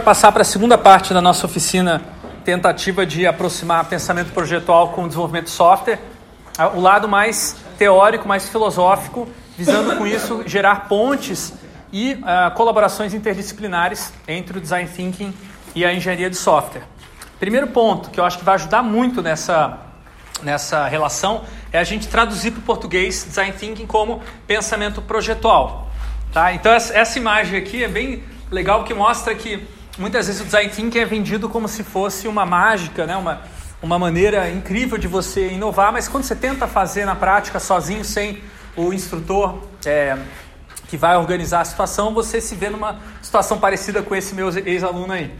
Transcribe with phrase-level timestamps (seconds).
[0.00, 2.02] passar para a segunda parte da nossa oficina
[2.44, 6.00] tentativa de aproximar pensamento projetual com o desenvolvimento de software,
[6.74, 11.52] o lado mais teórico, mais filosófico, visando com isso gerar pontes
[11.92, 15.34] e uh, colaborações interdisciplinares entre o design thinking
[15.74, 16.82] e a engenharia de software.
[17.38, 19.78] Primeiro ponto que eu acho que vai ajudar muito nessa,
[20.42, 21.42] nessa relação
[21.72, 25.90] é a gente traduzir para o português design thinking como pensamento projetual.
[26.32, 26.52] Tá?
[26.52, 29.66] Então essa, imagem aqui é bem legal porque mostra que
[30.00, 33.16] muitas vezes o design thinking é vendido como se fosse uma mágica, né?
[33.16, 33.42] uma,
[33.82, 38.42] uma maneira incrível de você inovar, mas quando você tenta fazer na prática sozinho, sem
[38.74, 40.16] o instrutor é,
[40.88, 45.12] que vai organizar a situação, você se vê numa situação parecida com esse meu ex-aluno
[45.12, 45.30] aí.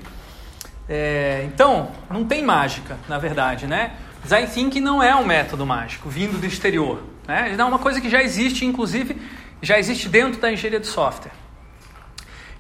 [0.88, 3.92] É, então, não tem mágica, na verdade, né?
[4.22, 7.02] Design Thinking não é um método mágico vindo do exterior.
[7.26, 7.56] Né?
[7.56, 9.16] É uma coisa que já existe, inclusive,
[9.62, 11.32] já existe dentro da engenharia de software.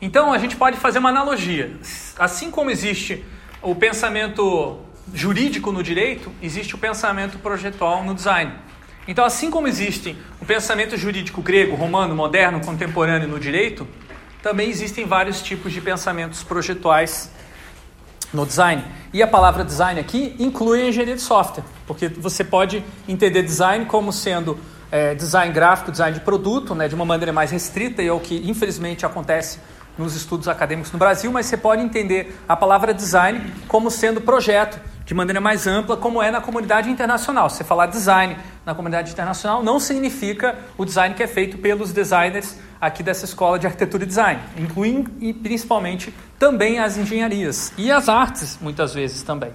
[0.00, 1.72] Então, a gente pode fazer uma analogia.
[2.18, 3.24] Assim como existe
[3.60, 4.78] o pensamento
[5.12, 8.52] jurídico no direito, existe o pensamento projetual no design.
[9.06, 13.86] Então, assim como existe o pensamento jurídico grego, romano, moderno, contemporâneo no direito,
[14.42, 17.30] também existem vários tipos de pensamentos projetuais
[18.32, 18.84] no design.
[19.12, 23.84] E a palavra design aqui inclui a engenharia de software, porque você pode entender design
[23.86, 24.58] como sendo
[24.90, 28.20] é, design gráfico, design de produto, né, de uma maneira mais restrita, e é o
[28.20, 29.58] que infelizmente acontece
[30.00, 34.80] nos estudos acadêmicos no Brasil, mas você pode entender a palavra design como sendo projeto,
[35.04, 37.50] de maneira mais ampla, como é na comunidade internacional.
[37.50, 41.92] Se você falar design na comunidade internacional, não significa o design que é feito pelos
[41.92, 47.90] designers aqui dessa escola de arquitetura e design, incluindo e principalmente também as engenharias e
[47.90, 49.52] as artes, muitas vezes também.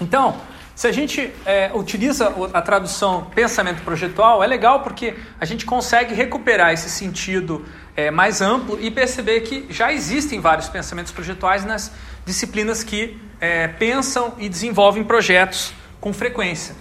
[0.00, 0.36] Então,
[0.80, 6.14] se a gente é, utiliza a tradução pensamento projetual, é legal porque a gente consegue
[6.14, 11.92] recuperar esse sentido é, mais amplo e perceber que já existem vários pensamentos projetuais nas
[12.24, 16.74] disciplinas que é, pensam e desenvolvem projetos com frequência.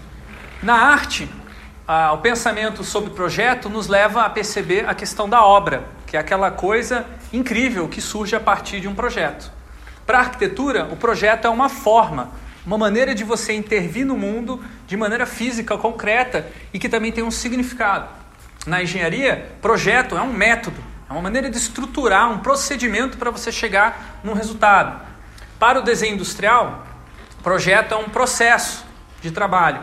[0.63, 1.29] Na arte,
[2.13, 6.49] o pensamento sobre projeto nos leva a perceber a questão da obra, que é aquela
[6.49, 9.51] coisa incrível que surge a partir de um projeto.
[10.05, 12.31] Para a arquitetura, o projeto é uma forma,
[12.65, 17.23] uma maneira de você intervir no mundo de maneira física, concreta e que também tem
[17.23, 18.09] um significado.
[18.65, 23.51] Na engenharia, projeto é um método, é uma maneira de estruturar um procedimento para você
[23.51, 25.01] chegar num resultado.
[25.57, 26.85] Para o desenho industrial,
[27.41, 28.85] projeto é um processo
[29.21, 29.81] de trabalho,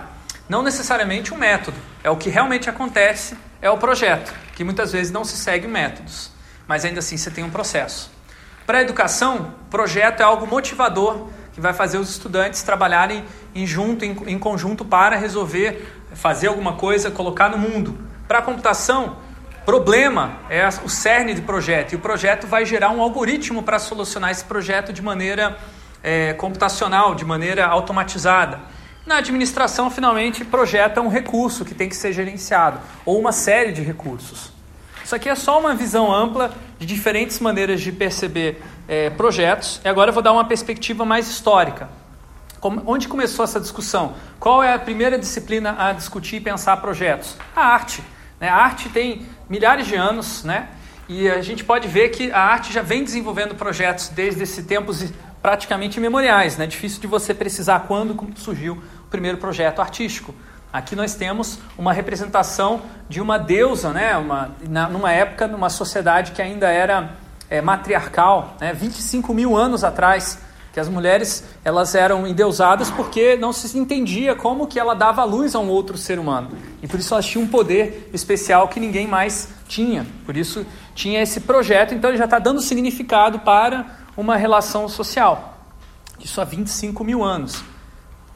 [0.49, 1.77] não necessariamente um método.
[2.05, 6.31] É o que realmente acontece, é o projeto, que muitas vezes não se segue métodos,
[6.69, 8.11] mas ainda assim você tem um processo.
[8.67, 13.25] Para a educação, projeto é algo motivador que vai fazer os estudantes trabalharem
[13.55, 17.99] em junto, em, em conjunto para resolver, fazer alguma coisa, colocar no mundo.
[18.29, 19.17] Para a computação,
[19.65, 24.31] Problema é o cerne de projeto e o projeto vai gerar um algoritmo para solucionar
[24.31, 25.59] esse projeto de maneira
[26.05, 28.61] é, computacional, de maneira automatizada.
[29.05, 33.73] Na administração, finalmente, projeto é um recurso que tem que ser gerenciado ou uma série
[33.73, 34.53] de recursos.
[35.07, 39.81] Isso aqui é só uma visão ampla de diferentes maneiras de perceber é, projetos.
[39.85, 41.89] E agora eu vou dar uma perspectiva mais histórica.
[42.59, 44.15] Como, onde começou essa discussão?
[44.41, 47.37] Qual é a primeira disciplina a discutir e pensar projetos?
[47.55, 48.03] A arte.
[48.41, 48.49] Né?
[48.49, 50.71] A arte tem milhares de anos, né?
[51.09, 55.05] E a gente pode ver que a arte já vem desenvolvendo projetos desde esse tempos
[55.41, 56.67] praticamente imemoriais, né?
[56.67, 60.35] Difícil de você precisar quando surgiu o primeiro projeto artístico.
[60.77, 64.15] Aqui nós temos uma representação de uma deusa, né?
[64.19, 67.13] Uma, na, numa época, numa sociedade que ainda era
[67.49, 68.75] é, matriarcal, né?
[68.75, 70.39] 25 mil anos atrás,
[70.75, 75.55] que as mulheres elas eram endeusadas porque não se entendia como que ela dava luz
[75.55, 76.51] a um outro ser humano.
[76.83, 80.07] E por isso elas tinham um poder especial que ninguém mais tinha.
[80.27, 85.59] Por isso tinha esse projeto, então ele já está dando significado para uma relação social.
[86.23, 87.65] Isso há 25 mil anos.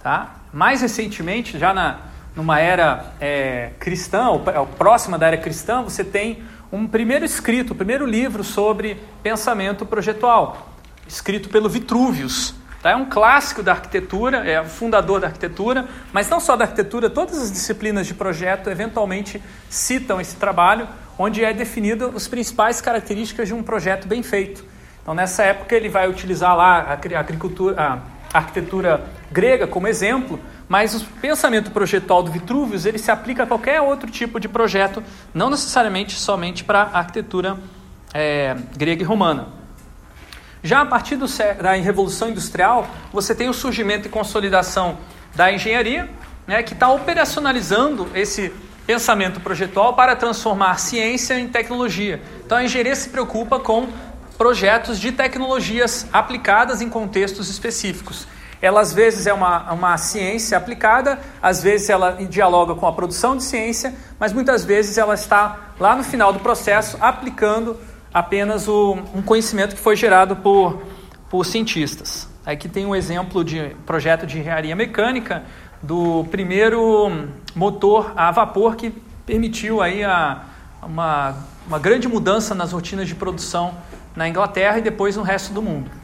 [0.02, 0.36] Tá?
[0.54, 6.04] Mais recentemente, já na, numa era é, cristã, ou, ou próxima da era cristã, você
[6.04, 6.42] tem
[6.72, 10.74] um primeiro escrito, primeiro livro sobre pensamento projetual,
[11.06, 12.54] escrito pelo Vitruvius.
[12.82, 12.90] Tá?
[12.90, 17.10] É um clássico da arquitetura, é o fundador da arquitetura, mas não só da arquitetura,
[17.10, 20.88] todas as disciplinas de projeto eventualmente citam esse trabalho,
[21.18, 24.64] onde é definido as principais características de um projeto bem feito.
[25.02, 27.82] Então, nessa época, ele vai utilizar lá a, agricultura,
[28.32, 30.40] a arquitetura grega como exemplo,
[30.70, 35.02] mas o pensamento projetual do Vitruvius ele se aplica a qualquer outro tipo de projeto,
[35.34, 37.58] não necessariamente somente para a arquitetura
[38.14, 39.48] é, grega e romana.
[40.62, 41.26] Já a partir do,
[41.60, 44.96] da Revolução Industrial, você tem o surgimento e consolidação
[45.34, 46.08] da engenharia,
[46.46, 48.52] né, que está operacionalizando esse
[48.86, 52.22] pensamento projetual para transformar ciência em tecnologia.
[52.46, 53.88] Então a engenharia se preocupa com
[54.38, 58.24] projetos de tecnologias aplicadas em contextos específicos.
[58.62, 63.36] Ela às vezes é uma, uma ciência aplicada, às vezes ela dialoga com a produção
[63.36, 67.76] de ciência, mas muitas vezes ela está lá no final do processo aplicando
[68.12, 70.82] apenas o, um conhecimento que foi gerado por,
[71.30, 72.28] por cientistas.
[72.44, 75.42] Aqui tem um exemplo de projeto de engenharia mecânica
[75.82, 78.90] do primeiro motor a vapor que
[79.24, 80.42] permitiu aí a,
[80.82, 81.34] uma,
[81.66, 83.74] uma grande mudança nas rotinas de produção
[84.14, 85.99] na Inglaterra e depois no resto do mundo.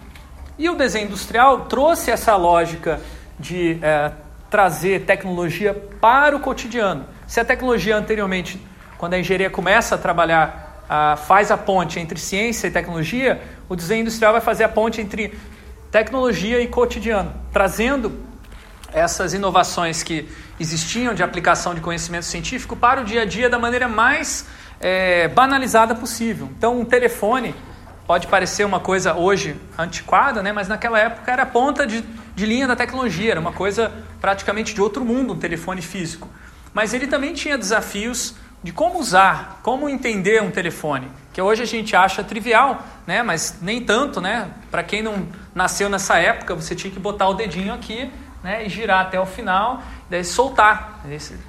[0.58, 3.00] E o desenho industrial trouxe essa lógica
[3.38, 4.10] de é,
[4.48, 7.04] trazer tecnologia para o cotidiano.
[7.26, 8.60] Se a tecnologia anteriormente,
[8.96, 13.76] quando a engenharia começa a trabalhar, a, faz a ponte entre ciência e tecnologia, o
[13.76, 15.38] desenho industrial vai fazer a ponte entre
[15.90, 18.18] tecnologia e cotidiano, trazendo
[18.92, 20.26] essas inovações que
[20.58, 24.46] existiam de aplicação de conhecimento científico para o dia a dia da maneira mais
[24.80, 26.48] é, banalizada possível.
[26.56, 27.54] Então, um telefone
[28.06, 30.52] pode parecer uma coisa hoje antiquada, né?
[30.52, 32.02] mas naquela época era ponta de,
[32.34, 36.28] de linha da tecnologia, era uma coisa praticamente de outro mundo, um telefone físico.
[36.72, 41.66] Mas ele também tinha desafios de como usar, como entender um telefone, que hoje a
[41.66, 43.22] gente acha trivial, né?
[43.22, 44.50] mas nem tanto, né?
[44.70, 48.10] Para quem não nasceu nessa época, você tinha que botar o dedinho aqui
[48.42, 49.82] né, e girar até o final,
[50.22, 51.00] soltar.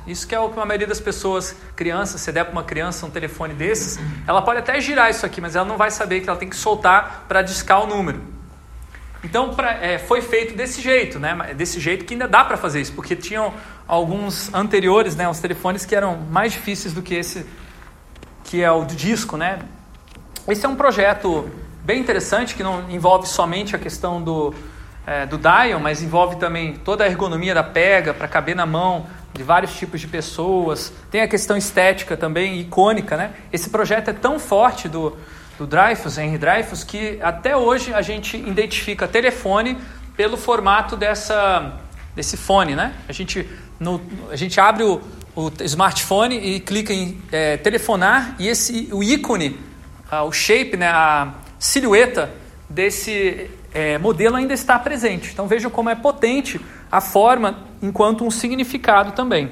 [0.07, 3.05] Isso que é o que a maioria das pessoas, crianças, se der para uma criança
[3.05, 6.29] um telefone desses, ela pode até girar isso aqui, mas ela não vai saber que
[6.29, 8.21] ela tem que soltar para discar o número.
[9.23, 11.53] Então pra, é, foi feito desse jeito, né?
[11.55, 13.53] Desse jeito que ainda dá para fazer isso, porque tinham
[13.87, 15.27] alguns anteriores, né?
[15.27, 17.45] Os telefones que eram mais difíceis do que esse,
[18.43, 19.59] que é o do disco, né?
[20.47, 21.49] Esse é um projeto
[21.83, 24.53] bem interessante que não envolve somente a questão do,
[25.07, 29.07] é, do dial, mas envolve também toda a ergonomia da pega para caber na mão
[29.33, 30.91] de vários tipos de pessoas.
[31.09, 33.31] Tem a questão estética também, icônica, né?
[33.53, 35.15] Esse projeto é tão forte do,
[35.57, 39.77] do Dreyfus, Henry Dreyfus, que até hoje a gente identifica telefone
[40.17, 41.79] pelo formato dessa,
[42.13, 42.93] desse fone, né?
[43.07, 43.47] A gente,
[43.79, 45.01] no, a gente abre o,
[45.33, 49.57] o smartphone e clica em é, telefonar e esse, o ícone,
[50.11, 52.29] a, o shape, né, a silhueta
[52.69, 55.31] desse é, modelo ainda está presente.
[55.31, 56.59] Então veja como é potente
[56.91, 59.51] a forma enquanto um significado também.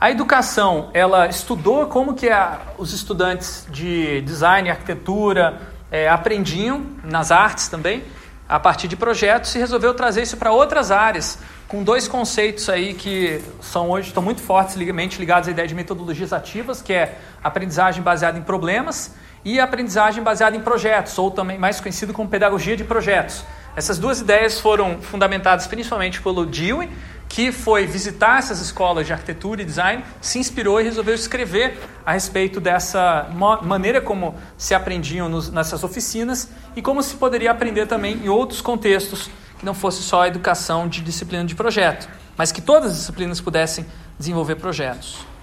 [0.00, 5.60] A educação, ela estudou como que a, os estudantes de design arquitetura
[5.90, 8.04] é, aprendiam nas artes também,
[8.46, 12.92] a partir de projetos, e resolveu trazer isso para outras áreas, com dois conceitos aí
[12.92, 18.02] que são hoje estão muito fortes ligados à ideia de metodologias ativas, que é aprendizagem
[18.02, 19.12] baseada em problemas
[19.44, 23.44] e aprendizagem baseada em projetos, ou também mais conhecido como pedagogia de projetos.
[23.76, 26.88] Essas duas ideias foram fundamentadas principalmente pelo Dewey,
[27.28, 32.12] que foi visitar essas escolas de arquitetura e design, se inspirou e resolveu escrever a
[32.12, 33.28] respeito dessa
[33.62, 38.60] maneira como se aprendiam nos, nessas oficinas e como se poderia aprender também em outros
[38.60, 42.98] contextos que não fosse só a educação de disciplina de projeto, mas que todas as
[42.98, 43.84] disciplinas pudessem
[44.18, 45.33] desenvolver projetos.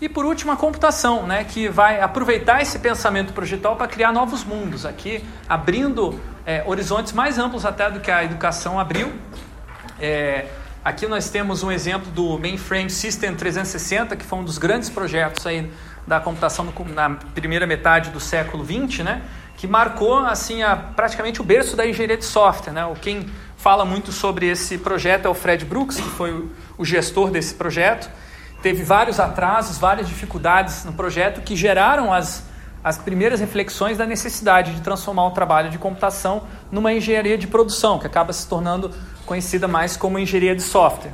[0.00, 4.42] E por último, a computação, né, que vai aproveitar esse pensamento projetual para criar novos
[4.42, 9.12] mundos, aqui abrindo é, horizontes mais amplos até do que a educação abriu.
[10.00, 10.46] É,
[10.82, 15.46] aqui nós temos um exemplo do Mainframe System 360, que foi um dos grandes projetos
[15.46, 15.70] aí
[16.06, 19.20] da computação no, na primeira metade do século 20, né,
[19.58, 22.72] que marcou assim a, praticamente o berço da engenharia de software.
[22.72, 22.90] Né?
[23.02, 27.30] Quem fala muito sobre esse projeto é o Fred Brooks, que foi o, o gestor
[27.30, 28.08] desse projeto
[28.62, 32.44] teve vários atrasos, várias dificuldades no projeto que geraram as,
[32.84, 37.98] as primeiras reflexões da necessidade de transformar o trabalho de computação numa engenharia de produção,
[37.98, 38.90] que acaba se tornando
[39.24, 41.12] conhecida mais como engenharia de software.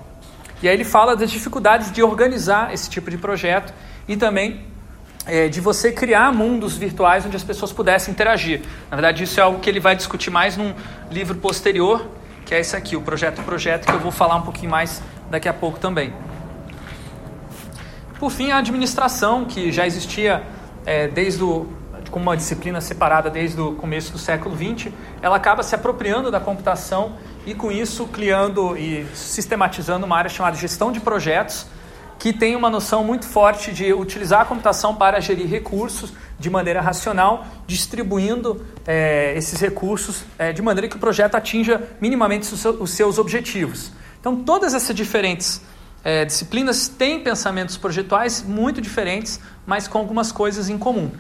[0.63, 3.75] E aí ele fala das dificuldades de organizar esse tipo de projeto
[4.09, 4.65] e também
[5.27, 8.63] é, de você criar mundos virtuais onde as pessoas pudessem interagir.
[8.91, 10.73] Na verdade, isso é algo que ele vai discutir mais num
[11.11, 12.07] livro posterior,
[12.45, 15.49] que é esse aqui, o Projeto Projeto, que eu vou falar um pouquinho mais daqui
[15.49, 16.13] a pouco também.
[18.19, 20.43] Por fim, a administração, que já existia
[20.87, 21.67] é, desde o,
[22.11, 26.41] como uma disciplina separada desde o começo do século XX, ela acaba se apropriando da
[26.41, 31.67] computação e, com isso, criando e sistematizando uma área chamada gestão de projetos,
[32.19, 36.81] que tem uma noção muito forte de utilizar a computação para gerir recursos de maneira
[36.81, 43.19] racional, distribuindo é, esses recursos é, de maneira que o projeto atinja minimamente os seus
[43.19, 43.93] objetivos.
[44.19, 45.61] Então, todas essas diferentes
[46.07, 51.11] é, disciplinas têm pensamentos projetuais muito diferentes, mas com algumas coisas em comum.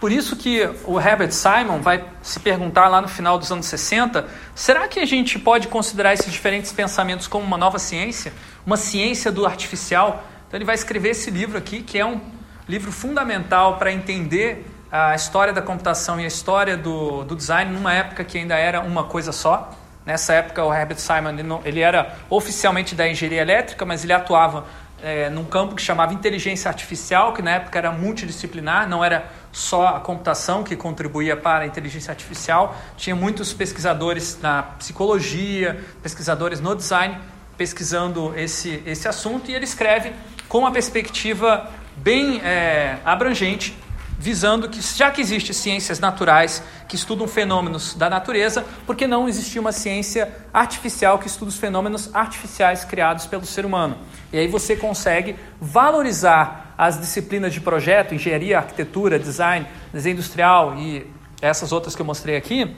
[0.00, 4.26] Por isso que o Herbert Simon vai se perguntar lá no final dos anos 60,
[4.54, 8.32] será que a gente pode considerar esses diferentes pensamentos como uma nova ciência?
[8.64, 10.24] Uma ciência do artificial?
[10.48, 12.22] Então ele vai escrever esse livro aqui, que é um
[12.66, 17.92] livro fundamental para entender a história da computação e a história do, do design numa
[17.92, 19.83] época que ainda era uma coisa só.
[20.04, 24.12] Nessa época, o Herbert Simon ele, não, ele era oficialmente da engenharia elétrica, mas ele
[24.12, 24.66] atuava
[25.02, 29.88] é, num campo que chamava inteligência artificial, que na época era multidisciplinar, não era só
[29.88, 32.76] a computação que contribuía para a inteligência artificial.
[32.96, 37.18] Tinha muitos pesquisadores na psicologia, pesquisadores no design,
[37.56, 40.12] pesquisando esse, esse assunto, e ele escreve
[40.48, 43.74] com uma perspectiva bem é, abrangente
[44.18, 49.28] visando que, já que existem ciências naturais que estudam fenômenos da natureza, por que não
[49.28, 53.98] existir uma ciência artificial que estuda os fenômenos artificiais criados pelo ser humano?
[54.32, 61.06] E aí você consegue valorizar as disciplinas de projeto, engenharia, arquitetura, design, desenho industrial e
[61.40, 62.74] essas outras que eu mostrei aqui,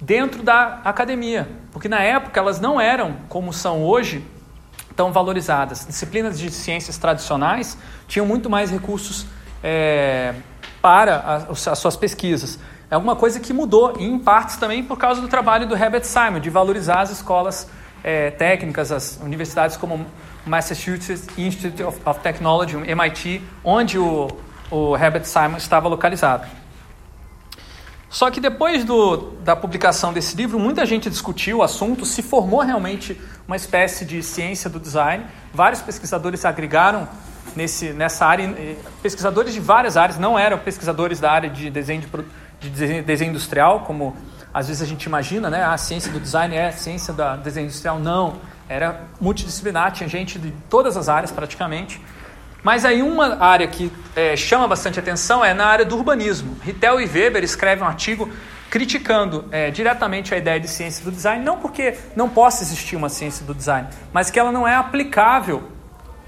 [0.00, 1.48] dentro da academia.
[1.72, 4.24] Porque na época elas não eram, como são hoje,
[4.94, 5.86] tão valorizadas.
[5.86, 7.76] Disciplinas de ciências tradicionais
[8.06, 9.26] tinham muito mais recursos
[9.62, 10.34] é,
[10.84, 12.58] para as, as suas pesquisas.
[12.90, 16.40] É alguma coisa que mudou, em partes também por causa do trabalho do Herbert Simon,
[16.40, 17.66] de valorizar as escolas
[18.02, 20.04] é, técnicas, as universidades como
[20.44, 24.28] Massachusetts Institute of, of Technology, MIT, onde o,
[24.70, 26.46] o Herbert Simon estava localizado.
[28.10, 32.60] Só que depois do, da publicação desse livro, muita gente discutiu o assunto, se formou
[32.60, 35.24] realmente uma espécie de ciência do design.
[35.50, 37.08] Vários pesquisadores agregaram
[37.56, 42.02] nesse, nessa área, pesquisadores de várias áreas, não eram pesquisadores da área de desenho,
[42.60, 44.16] de, de desenho, industrial, como
[44.52, 45.64] às vezes a gente imagina, né?
[45.64, 47.98] a ciência do design é a ciência do desenho industrial.
[47.98, 48.36] Não,
[48.68, 52.00] era multidisciplinar, tinha gente de todas as áreas praticamente.
[52.62, 56.56] Mas aí uma área que é, chama bastante atenção é na área do urbanismo.
[56.62, 58.30] Rittel e Weber escrevem um artigo
[58.70, 63.08] criticando é, diretamente a ideia de ciência do design, não porque não possa existir uma
[63.08, 65.73] ciência do design, mas que ela não é aplicável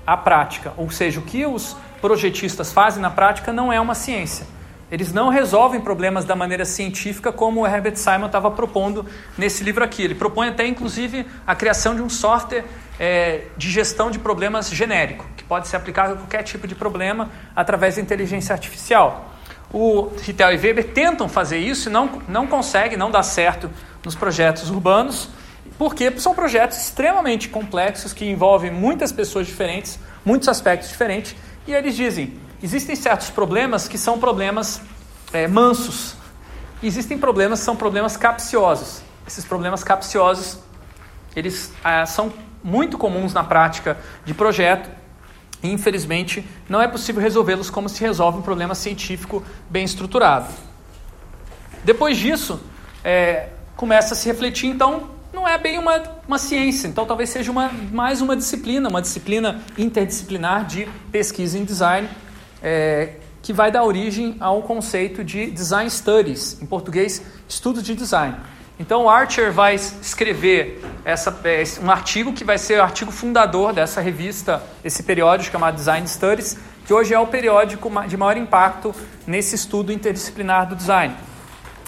[0.06, 4.46] a prática, ou seja, o que os projetistas fazem na prática não é uma ciência.
[4.90, 9.04] Eles não resolvem problemas da maneira científica como o Herbert Simon estava propondo
[9.36, 10.02] nesse livro aqui.
[10.02, 12.64] Ele propõe até, inclusive, a criação de um software
[13.00, 17.28] é, de gestão de problemas genérico, que pode ser aplicado a qualquer tipo de problema
[17.54, 19.32] através da inteligência artificial.
[19.72, 23.68] O Rittel e Weber tentam fazer isso e não, não conseguem, não dá certo
[24.04, 25.28] nos projetos urbanos,
[25.78, 31.34] porque são projetos extremamente complexos que envolvem muitas pessoas diferentes, muitos aspectos diferentes,
[31.66, 34.80] e eles dizem: existem certos problemas que são problemas
[35.32, 36.14] é, mansos,
[36.82, 39.02] existem problemas que são problemas capciosos.
[39.26, 40.58] Esses problemas capciosos
[41.34, 42.32] eles ah, são
[42.64, 44.90] muito comuns na prática de projeto
[45.62, 50.48] e, infelizmente, não é possível resolvê-los como se resolve um problema científico bem estruturado.
[51.84, 52.58] Depois disso,
[53.04, 57.52] é, começa a se refletir, então, não é bem uma, uma ciência, então talvez seja
[57.52, 62.08] uma, mais uma disciplina, uma disciplina interdisciplinar de pesquisa em design,
[62.62, 68.34] é, que vai dar origem ao conceito de Design Studies, em português, estudos de design.
[68.80, 73.74] Então o Archer vai escrever essa, é, um artigo que vai ser o artigo fundador
[73.74, 78.94] dessa revista, esse periódico chamado Design Studies, que hoje é o periódico de maior impacto
[79.26, 81.14] nesse estudo interdisciplinar do design.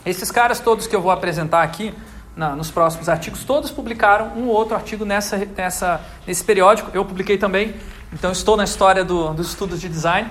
[0.04, 1.94] Esses caras todos que eu vou apresentar aqui
[2.38, 6.88] na, nos próximos artigos, todos publicaram um ou outro artigo nessa, nessa, nesse periódico.
[6.94, 7.74] Eu publiquei também,
[8.12, 10.30] então estou na história do, dos estudos de design.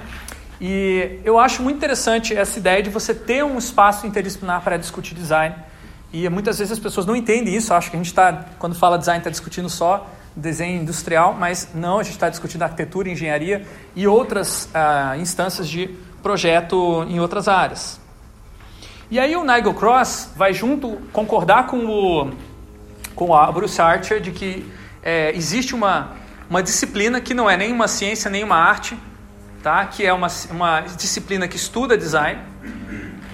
[0.59, 5.13] E eu acho muito interessante essa ideia de você ter um espaço interdisciplinar para discutir
[5.13, 5.53] design.
[6.11, 8.97] E muitas vezes as pessoas não entendem isso, acham que a gente está, quando fala
[8.97, 14.07] design, está discutindo só desenho industrial, mas não, a gente está discutindo arquitetura, engenharia e
[14.07, 15.89] outras ah, instâncias de
[16.23, 17.99] projeto em outras áreas.
[19.09, 22.31] E aí o Nigel Cross vai junto concordar com o
[23.15, 24.69] com a Bruce Archer de que
[25.01, 26.11] é, existe uma,
[26.47, 28.95] uma disciplina que não é nem uma ciência nem uma arte,
[29.63, 29.85] tá?
[29.85, 32.39] que é uma, uma disciplina que estuda design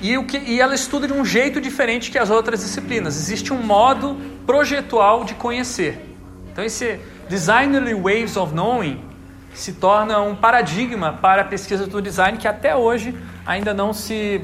[0.02, 3.18] e, o que, e ela estuda de um jeito diferente que as outras disciplinas.
[3.18, 6.16] Existe um modo projetual de conhecer.
[6.52, 9.04] Então esse Designerly Ways of Knowing
[9.54, 13.16] se torna um paradigma para a pesquisa do design que até hoje
[13.46, 14.42] ainda não se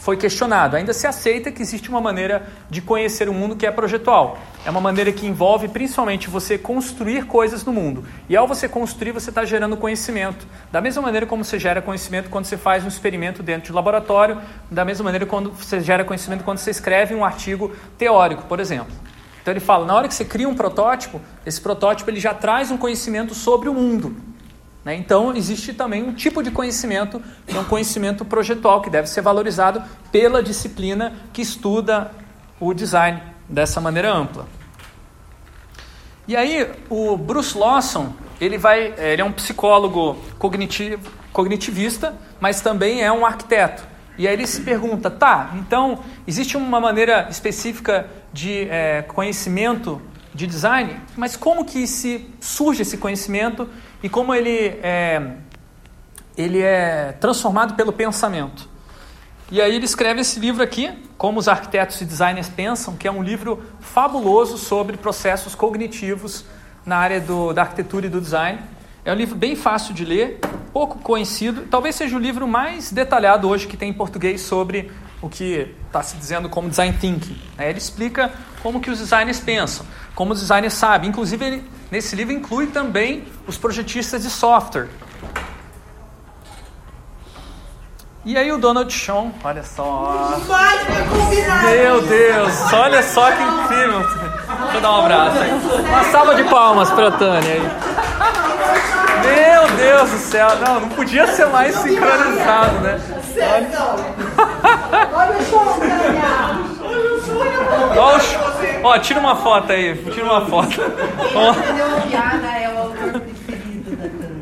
[0.00, 0.76] foi questionado.
[0.76, 4.38] Ainda se aceita que existe uma maneira de conhecer o mundo que é projetual.
[4.64, 8.04] É uma maneira que envolve principalmente você construir coisas no mundo.
[8.26, 10.46] E ao você construir, você está gerando conhecimento.
[10.72, 14.40] Da mesma maneira como você gera conhecimento quando você faz um experimento dentro de laboratório,
[14.70, 18.92] da mesma maneira quando você gera conhecimento quando você escreve um artigo teórico, por exemplo.
[19.42, 22.70] Então ele fala, na hora que você cria um protótipo, esse protótipo ele já traz
[22.70, 24.29] um conhecimento sobre o mundo.
[24.84, 24.94] Né?
[24.94, 29.20] Então, existe também um tipo de conhecimento, que é um conhecimento projetual, que deve ser
[29.20, 32.10] valorizado pela disciplina que estuda
[32.58, 34.46] o design dessa maneira ampla.
[36.26, 43.02] E aí, o Bruce Lawson, ele, vai, ele é um psicólogo cognitivo, cognitivista, mas também
[43.02, 43.90] é um arquiteto.
[44.20, 50.00] E aí ele se pergunta, tá, então existe uma maneira específica de é, conhecimento
[50.34, 53.66] de design, mas como que se surge esse conhecimento
[54.02, 55.36] e como ele é,
[56.36, 58.68] ele é transformado pelo pensamento?
[59.50, 63.10] E aí ele escreve esse livro aqui, Como os Arquitetos e Designers Pensam, que é
[63.10, 66.44] um livro fabuloso sobre processos cognitivos
[66.86, 68.60] na área do, da arquitetura e do design.
[69.04, 70.38] É um livro bem fácil de ler,
[70.72, 74.90] pouco conhecido, talvez seja o livro mais detalhado hoje que tem em português sobre
[75.22, 77.40] o que está se dizendo como design thinking.
[77.58, 81.10] Ele explica como que os designers pensam, como os designers sabem.
[81.10, 84.88] Inclusive, ele, nesse livro inclui também os projetistas de software,
[88.22, 90.38] e aí o Donald Sean, olha só.
[91.64, 94.00] Meu Deus, olha só que incrível.
[94.00, 95.50] Deixa eu dar um abraço aí.
[95.50, 97.70] Uma salva de palmas para a Tânia aí.
[99.24, 103.00] Meu Deus do céu, não, não podia ser mais sincronizado, né?
[105.12, 106.30] Olha o show, Tânia.
[107.98, 108.40] Olha o show.
[108.82, 110.80] Ó, tira uma foto aí, tira uma foto.
[111.34, 111.54] Ó.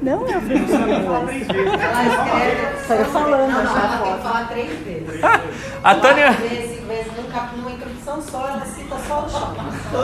[0.02, 2.78] Não, é o Ela escreve.
[2.87, 3.50] Saiu falando.
[3.50, 5.21] Não, não, ela tem que falar três vezes.
[5.85, 6.31] A Tânia.
[6.33, 7.12] Vezes, vezes,
[7.57, 9.55] numa introdução só, ela cita só o chão.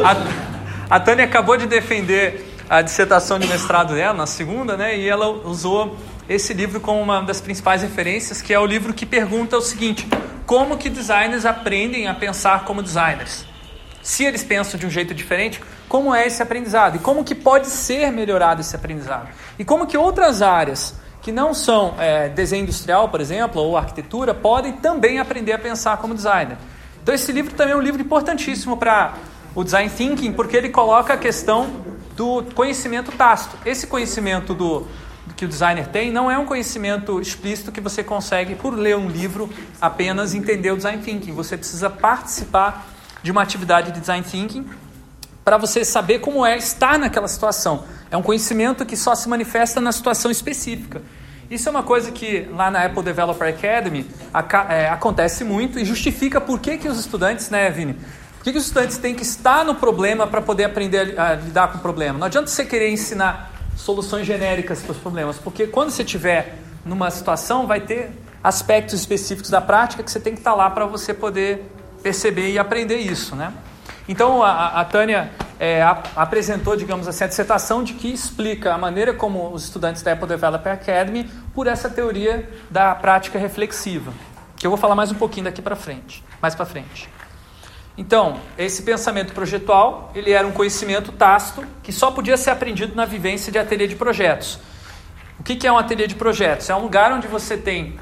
[0.05, 4.99] A, a Tânia acabou de defender a dissertação de mestrado dela, na segunda, né?
[4.99, 5.97] E ela usou
[6.29, 10.07] esse livro como uma das principais referências, que é o livro que pergunta o seguinte:
[10.47, 13.45] como que designers aprendem a pensar como designers?
[14.03, 16.97] Se eles pensam de um jeito diferente, como é esse aprendizado?
[16.97, 19.29] E como que pode ser melhorado esse aprendizado?
[19.59, 24.35] E como que outras áreas que não são é, desenho industrial, por exemplo, ou arquitetura,
[24.35, 26.59] podem também aprender a pensar como designer?
[27.03, 29.15] Então esse livro também é um livro importantíssimo para
[29.55, 31.71] o design thinking, porque ele coloca a questão
[32.17, 33.57] do conhecimento tácito.
[33.65, 34.87] Esse conhecimento do,
[35.37, 39.09] que o designer tem não é um conhecimento explícito que você consegue, por ler um
[39.09, 39.51] livro,
[39.81, 41.33] apenas entender o design thinking.
[41.33, 42.87] Você precisa participar
[43.23, 44.69] de uma atividade de design thinking
[45.45, 47.85] para você saber como é estar naquela situação.
[48.11, 51.03] É um conhecimento que só se manifesta na situação específica.
[51.51, 54.07] Isso é uma coisa que lá na Apple Developer Academy
[54.71, 57.95] é, acontece muito e justifica por que, que os estudantes, né, Vini?
[58.39, 61.35] Por que, que os estudantes têm que estar no problema para poder aprender a, a
[61.35, 62.19] lidar com o problema?
[62.19, 67.11] Não adianta você querer ensinar soluções genéricas para os problemas, porque quando você estiver numa
[67.11, 68.11] situação, vai ter
[68.43, 71.71] aspectos específicos da prática que você tem que estar lá para você poder
[72.03, 73.53] perceber e aprender isso, né?
[74.07, 78.79] Então a, a Tânia é, a, apresentou, digamos assim, a dissertação de que explica a
[78.79, 84.13] maneira como os estudantes da Apple Developer Academy por essa teoria da prática reflexiva,
[84.57, 87.09] que eu vou falar mais um pouquinho daqui para frente, mais para frente.
[87.97, 93.05] Então, esse pensamento projetual, ele era um conhecimento tácito que só podia ser aprendido na
[93.05, 94.59] vivência de ateliê de projetos.
[95.39, 96.69] O que, é um ateliê de projetos?
[96.69, 97.99] É um lugar onde você tem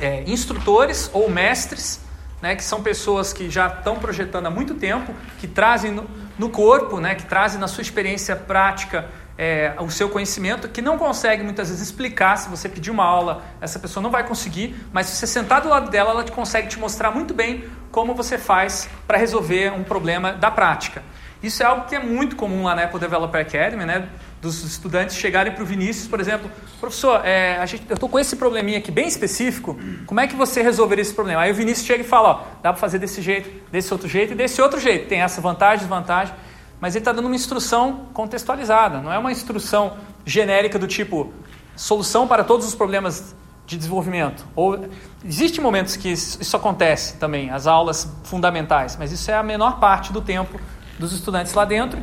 [0.00, 2.00] é, instrutores ou mestres
[2.40, 6.48] né, que são pessoas que já estão projetando há muito tempo, que trazem no, no
[6.48, 9.08] corpo, né, que trazem na sua experiência prática
[9.38, 12.36] é, o seu conhecimento, que não consegue muitas vezes explicar.
[12.36, 15.68] Se você pedir uma aula, essa pessoa não vai conseguir, mas se você sentar do
[15.68, 20.32] lado dela, ela consegue te mostrar muito bem como você faz para resolver um problema
[20.32, 21.02] da prática.
[21.40, 24.08] Isso é algo que é muito comum lá na Apple Developer Academy, né?
[24.40, 28.36] dos estudantes chegarem para o Vinícius, por exemplo, professor, é, gente, eu estou com esse
[28.36, 31.42] probleminha aqui bem específico, como é que você resolveria esse problema?
[31.42, 34.32] Aí o Vinícius chega e fala, ó, dá para fazer desse jeito, desse outro jeito
[34.32, 36.34] e desse outro jeito, tem essa vantagem, desvantagem,
[36.80, 41.32] mas ele está dando uma instrução contextualizada, não é uma instrução genérica do tipo
[41.76, 43.34] solução para todos os problemas
[43.66, 44.46] de desenvolvimento.
[44.56, 44.88] Ou
[45.24, 50.12] existem momentos que isso acontece também, as aulas fundamentais, mas isso é a menor parte
[50.12, 50.58] do tempo
[50.98, 52.00] dos estudantes lá dentro.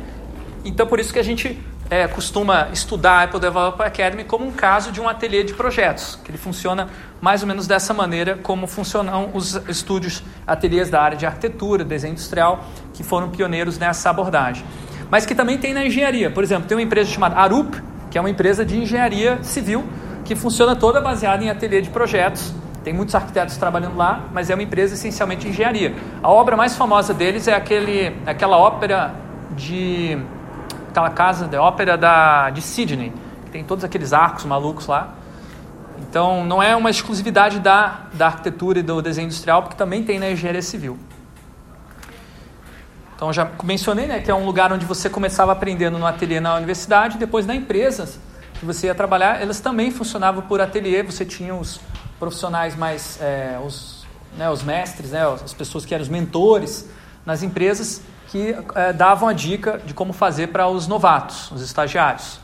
[0.64, 4.50] Então por isso que a gente é, costuma estudar a Apple Developer Academy como um
[4.50, 6.88] caso de um ateliê de projetos, que ele funciona
[7.20, 12.12] mais ou menos dessa maneira como funcionam os estúdios, ateliês da área de arquitetura, desenho
[12.12, 14.64] industrial, que foram pioneiros nessa abordagem.
[15.10, 16.30] Mas que também tem na engenharia.
[16.30, 17.74] Por exemplo, tem uma empresa chamada Arup,
[18.10, 19.84] que é uma empresa de engenharia civil,
[20.24, 22.52] que funciona toda baseada em ateliê de projetos.
[22.82, 25.94] Tem muitos arquitetos trabalhando lá, mas é uma empresa essencialmente de engenharia.
[26.22, 29.14] A obra mais famosa deles é aquele, aquela ópera
[29.56, 30.18] de
[30.96, 33.12] aquela casa de ópera da, de Sydney,
[33.44, 35.12] que tem todos aqueles arcos malucos lá.
[35.98, 40.18] Então, não é uma exclusividade da, da arquitetura e do desenho industrial, porque também tem
[40.18, 40.98] na engenharia civil.
[43.14, 46.54] Então, já mencionei né, que é um lugar onde você começava aprendendo no ateliê na
[46.54, 48.08] universidade, depois na empresa
[48.58, 51.78] que você ia trabalhar, elas também funcionavam por ateliê, você tinha os
[52.18, 54.06] profissionais mais, é, os,
[54.36, 56.88] né, os mestres, né, as pessoas que eram os mentores
[57.24, 62.40] nas empresas, que é, davam a dica de como fazer para os novatos, os estagiários.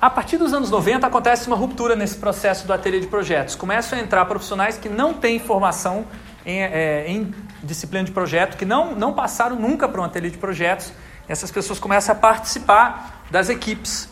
[0.00, 3.54] A partir dos anos 90 acontece uma ruptura nesse processo do ateliê de projetos.
[3.54, 6.04] Começam a entrar profissionais que não têm formação
[6.44, 10.38] em, é, em disciplina de projeto, que não, não passaram nunca para um ateliê de
[10.38, 10.92] projetos.
[11.28, 14.08] Essas pessoas começam a participar das equipes.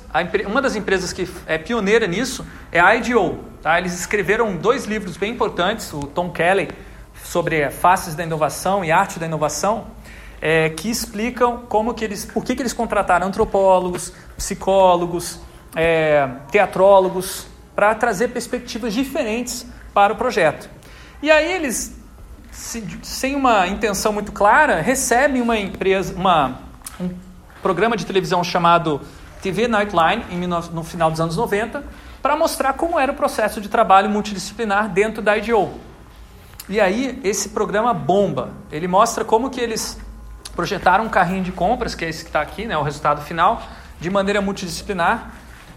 [0.47, 3.45] uma das empresas que é pioneira nisso é a IDEO.
[3.63, 3.79] Tá?
[3.79, 6.69] Eles escreveram dois livros bem importantes, o Tom Kelly,
[7.23, 9.87] sobre faces da inovação e arte da inovação,
[10.45, 15.41] é, que explicam como que eles, por que, que eles contrataram antropólogos, psicólogos,
[15.75, 20.69] é, teatrólogos, para trazer perspectivas diferentes para o projeto.
[21.23, 21.97] E aí eles,
[22.53, 26.59] sem uma intenção muito clara, recebem uma empresa, uma,
[27.01, 27.09] um
[27.63, 29.01] programa de televisão chamado
[29.41, 30.25] TV Nightline,
[30.75, 31.83] no final dos anos 90,
[32.21, 35.73] para mostrar como era o processo de trabalho multidisciplinar dentro da IDO.
[36.69, 38.51] E aí esse programa bomba.
[38.71, 39.99] Ele mostra como que eles
[40.55, 43.63] projetaram um carrinho de compras, que é esse que está aqui, né, o resultado final,
[44.01, 45.33] de maneira multidisciplinar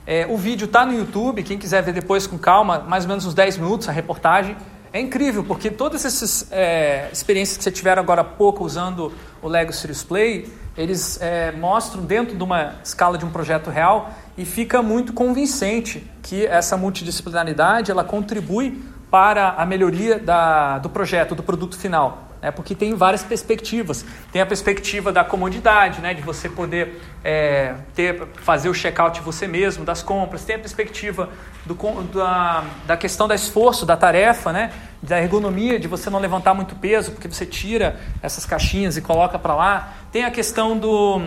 [0.07, 3.25] é, o vídeo está no YouTube, quem quiser ver depois com calma, mais ou menos
[3.25, 4.55] uns 10 minutos, a reportagem.
[4.93, 9.11] É incrível, porque todas essas é, experiências que você tiveram agora há pouco usando
[9.41, 14.11] o Lego Serious Play, eles é, mostram dentro de uma escala de um projeto real
[14.37, 21.35] e fica muito convincente que essa multidisciplinaridade ela contribui para a melhoria da, do projeto,
[21.35, 22.51] do produto final né?
[22.51, 24.05] porque tem várias perspectivas.
[24.31, 26.13] Tem a perspectiva da comodidade, né?
[26.13, 31.29] de você poder é, ter, fazer o check-out você mesmo das compras, tem a perspectiva
[31.65, 31.75] do,
[32.13, 34.71] da, da questão do esforço, da tarefa, né?
[35.01, 39.37] da ergonomia, de você não levantar muito peso, porque você tira essas caixinhas e coloca
[39.37, 39.93] para lá.
[40.11, 41.21] Tem a questão do,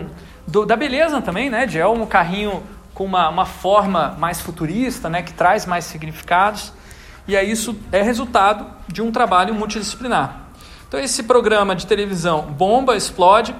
[0.47, 1.65] do, da beleza também, né?
[1.65, 5.21] de é um carrinho com uma, uma forma mais futurista, né?
[5.21, 6.73] que traz mais significados.
[7.27, 10.40] E aí isso é resultado de um trabalho multidisciplinar.
[10.91, 13.55] Então esse programa de televisão bomba, explode,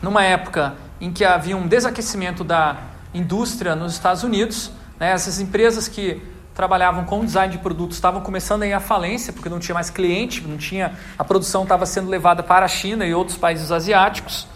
[0.00, 2.78] numa época em que havia um desaquecimento da
[3.12, 4.70] indústria nos Estados Unidos.
[4.98, 5.10] Né?
[5.10, 6.22] Essas empresas que
[6.54, 9.90] trabalhavam com design de produtos estavam começando a ir à falência, porque não tinha mais
[9.90, 14.48] cliente, não tinha, a produção estava sendo levada para a China e outros países asiáticos.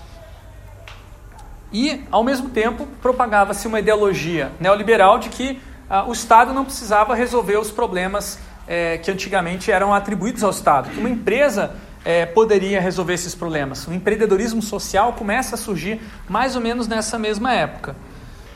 [1.70, 7.14] E, ao mesmo tempo, propagava-se uma ideologia neoliberal de que ah, o Estado não precisava
[7.14, 10.88] resolver os problemas eh, que antigamente eram atribuídos ao Estado.
[10.98, 13.86] Uma empresa é, poderia resolver esses problemas.
[13.86, 17.96] O empreendedorismo social começa a surgir mais ou menos nessa mesma época.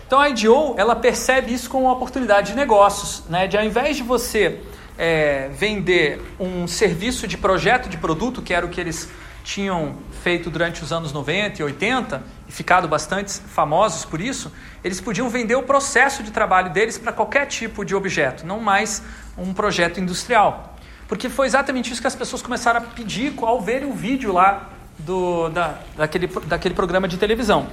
[0.07, 3.47] Então a IDO ela percebe isso como uma oportunidade de negócios, né?
[3.47, 4.61] de ao invés de você
[4.99, 9.09] é, vender um serviço de projeto de produto, que era o que eles
[9.43, 14.53] tinham feito durante os anos 90 e 80 e ficado bastante famosos por isso,
[14.85, 19.03] eles podiam vender o processo de trabalho deles para qualquer tipo de objeto, não mais
[19.37, 20.72] um projeto industrial.
[21.13, 24.71] Porque foi exatamente isso que as pessoas começaram a pedir ao verem o vídeo lá
[24.99, 27.67] do, da, daquele, daquele programa de televisão.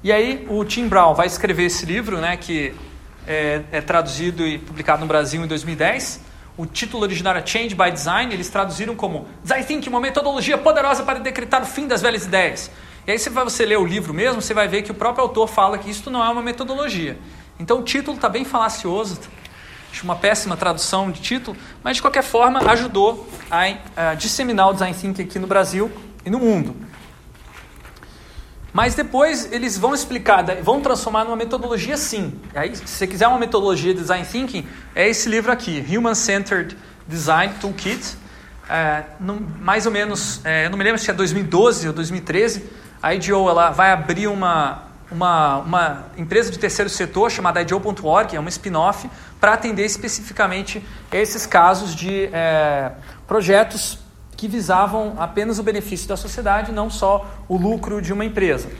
[0.00, 2.72] E aí o Tim Brown vai escrever esse livro, né, que
[3.26, 6.20] é, é traduzido e publicado no Brasil em 2010.
[6.56, 11.02] O título original é Change by Design, eles traduziram como Design Thinking, uma metodologia poderosa
[11.02, 12.70] para decretar o fim das velhas ideias.
[13.08, 15.48] E aí, se você ler o livro mesmo, você vai ver que o próprio autor
[15.48, 17.18] fala que isso não é uma metodologia.
[17.58, 19.18] Então, o título está bem falacioso,
[20.02, 24.96] uma péssima tradução de título, mas de qualquer forma ajudou a, a disseminar o design
[24.96, 25.90] thinking aqui no Brasil
[26.24, 26.74] e no mundo.
[28.72, 32.40] Mas depois eles vão explicar, vão transformar numa metodologia sim.
[32.52, 36.76] Aí, se você quiser uma metodologia de design thinking, é esse livro aqui, Human Centered
[37.06, 38.16] Design Toolkit.
[38.68, 42.64] É, no, mais ou menos, é, eu não me lembro se é 2012 ou 2013,
[43.00, 48.40] a IDEO ela vai abrir uma, uma, uma empresa de terceiro setor chamada IDEO.org, é
[48.40, 49.08] uma spin-off,
[49.44, 52.92] para atender especificamente esses casos de é,
[53.26, 53.98] projetos
[54.38, 58.70] que visavam apenas o benefício da sociedade, não só o lucro de uma empresa.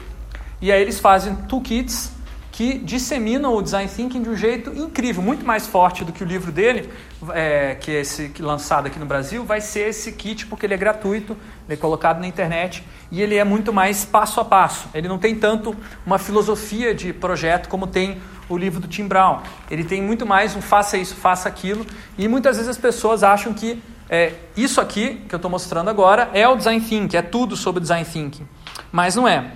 [0.62, 2.12] E aí eles fazem toolkits
[2.50, 6.26] que disseminam o design thinking de um jeito incrível, muito mais forte do que o
[6.26, 6.88] livro dele,
[7.34, 10.72] é, que é esse que lançado aqui no Brasil, vai ser esse kit porque ele
[10.72, 14.88] é gratuito, ele é colocado na internet e ele é muito mais passo a passo.
[14.94, 19.40] Ele não tem tanto uma filosofia de projeto como tem o livro do Tim Brown.
[19.70, 21.86] Ele tem muito mais um faça isso, faça aquilo.
[22.18, 26.30] E muitas vezes as pessoas acham que é, isso aqui que eu estou mostrando agora
[26.34, 28.46] é o design thinking, é tudo sobre design thinking.
[28.92, 29.52] Mas não é.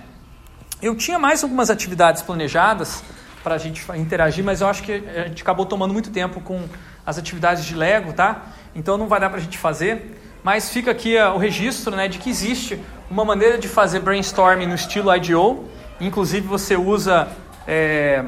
[0.81, 3.03] Eu tinha mais algumas atividades planejadas
[3.42, 6.68] para a gente interagir, mas eu acho que a gente acabou tomando muito tempo com
[7.05, 8.46] as atividades de Lego, tá?
[8.74, 10.20] Então não vai dar para a gente fazer.
[10.42, 14.66] Mas fica aqui uh, o registro né, de que existe uma maneira de fazer brainstorming
[14.66, 15.68] no estilo IDO.
[16.01, 17.29] Inclusive você usa
[17.66, 18.24] é,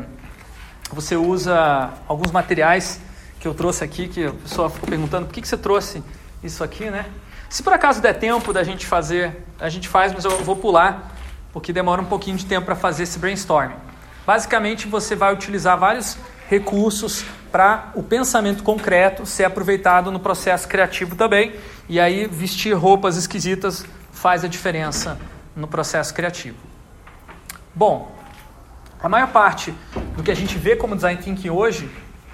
[0.94, 3.00] você usa alguns materiais
[3.38, 6.03] que eu trouxe aqui, que a pessoa ficou perguntando por que, que você trouxe
[6.42, 7.07] isso aqui, né?
[7.48, 11.12] Se por acaso der tempo da gente fazer, a gente faz, mas eu vou pular,
[11.53, 13.74] porque demora um pouquinho de tempo para fazer esse brainstorming.
[14.26, 16.16] Basicamente, você vai utilizar vários
[16.48, 21.55] recursos para o pensamento concreto ser aproveitado no processo criativo também.
[21.88, 25.18] E aí, vestir roupas esquisitas faz a diferença
[25.57, 26.57] no processo criativo.
[27.74, 28.14] Bom,
[29.03, 29.74] a maior parte
[30.20, 31.90] do que a gente vê como design thinking hoje,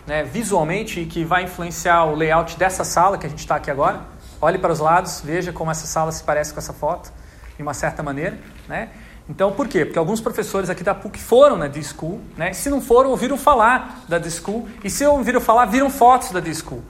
[0.09, 3.71] né, visualmente, e que vai influenciar o layout dessa sala que a gente está aqui
[3.71, 4.01] agora,
[4.41, 7.13] olhe para os lados, veja como essa sala se parece com essa foto,
[7.57, 8.89] de uma certa maneira, né?
[9.29, 9.85] Então, por quê?
[9.85, 12.53] Porque alguns professores aqui da PUC foram na D-School, né?
[12.53, 14.69] Se não foram, ouviram falar da D-School.
[14.85, 16.83] E se ouviram falar, viram fotos da D-School.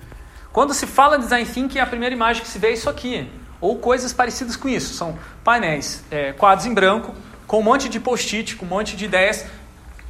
[0.53, 3.31] Quando se fala de Design Thinking, a primeira imagem que se vê é isso aqui.
[3.59, 4.93] Ou coisas parecidas com isso.
[4.93, 7.15] São painéis, é, quadros em branco,
[7.47, 9.47] com um monte de post-it, com um monte de ideias,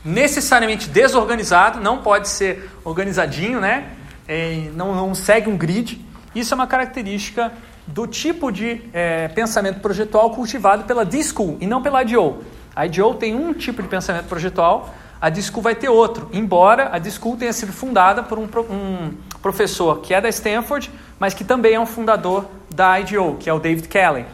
[0.06, 3.90] necessariamente desorganizado, não pode ser organizadinho, né?
[4.28, 6.00] É, não, não segue um grid.
[6.32, 7.52] Isso é uma característica
[7.86, 12.42] do tipo de é, pensamento projetual cultivado pela D-School e não pela IDEO.
[12.74, 16.98] A IDEO tem um tipo de pensamento projetual, a D-School vai ter outro, embora a
[16.98, 21.74] D-School tenha sido fundada por um, um, professor que é da Stanford, mas que também
[21.74, 24.26] é um fundador da IDEO, que é o David Kelly.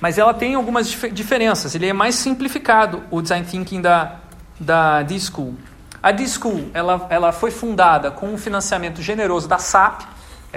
[0.00, 4.19] Mas ela tem algumas dif diferenças, ele é mais simplificado, o Design Thinking da,
[4.60, 5.54] da D-School.
[6.02, 10.02] A D-School ela, ela foi fundada com um financiamento generoso da SAP,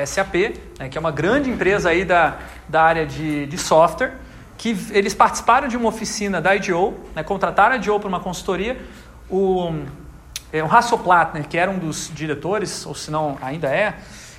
[0.06, 0.36] SAP,
[0.78, 2.38] né, que é uma grande empresa aí da,
[2.68, 4.14] da área de, de software,
[4.58, 8.78] que eles participaram de uma oficina da IDEO, né, contrataram a IDEO para uma consultoria.
[9.30, 9.74] O,
[10.52, 13.96] é, o Hassoplatner, que era um dos diretores, ou se não ainda é,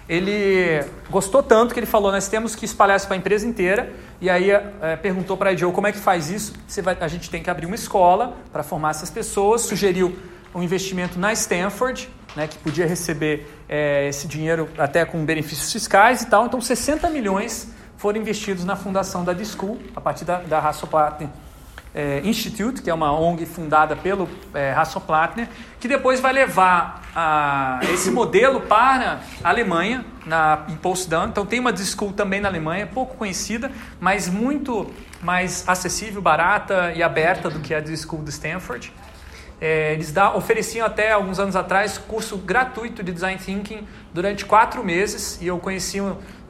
[0.09, 3.93] ele gostou tanto que ele falou: nós temos que espalhar isso para a empresa inteira.
[4.21, 6.53] E aí é, perguntou para a IDEO como é que faz isso.
[6.83, 9.63] Vai, a gente tem que abrir uma escola para formar essas pessoas.
[9.63, 10.17] Sugeriu
[10.55, 16.23] um investimento na Stanford, né, que podia receber é, esse dinheiro até com benefícios fiscais
[16.23, 16.47] e tal.
[16.47, 21.29] Então, 60 milhões foram investidos na fundação da Discool, a partir da, da Hasso-Plattner
[21.95, 27.81] é, Institute, que é uma ONG fundada pelo é, Hasso-Plattner, que depois vai levar a,
[27.93, 31.29] esse modelo para a Alemanha, na, em Potsdam.
[31.29, 34.91] Então, tem uma Discool também na Alemanha, pouco conhecida, mas muito
[35.23, 38.93] mais acessível, barata e aberta do que a Discool de Stanford.
[39.61, 44.83] É, eles dá, ofereciam até alguns anos atrás curso gratuito de Design Thinking durante quatro
[44.85, 45.99] meses e eu conheci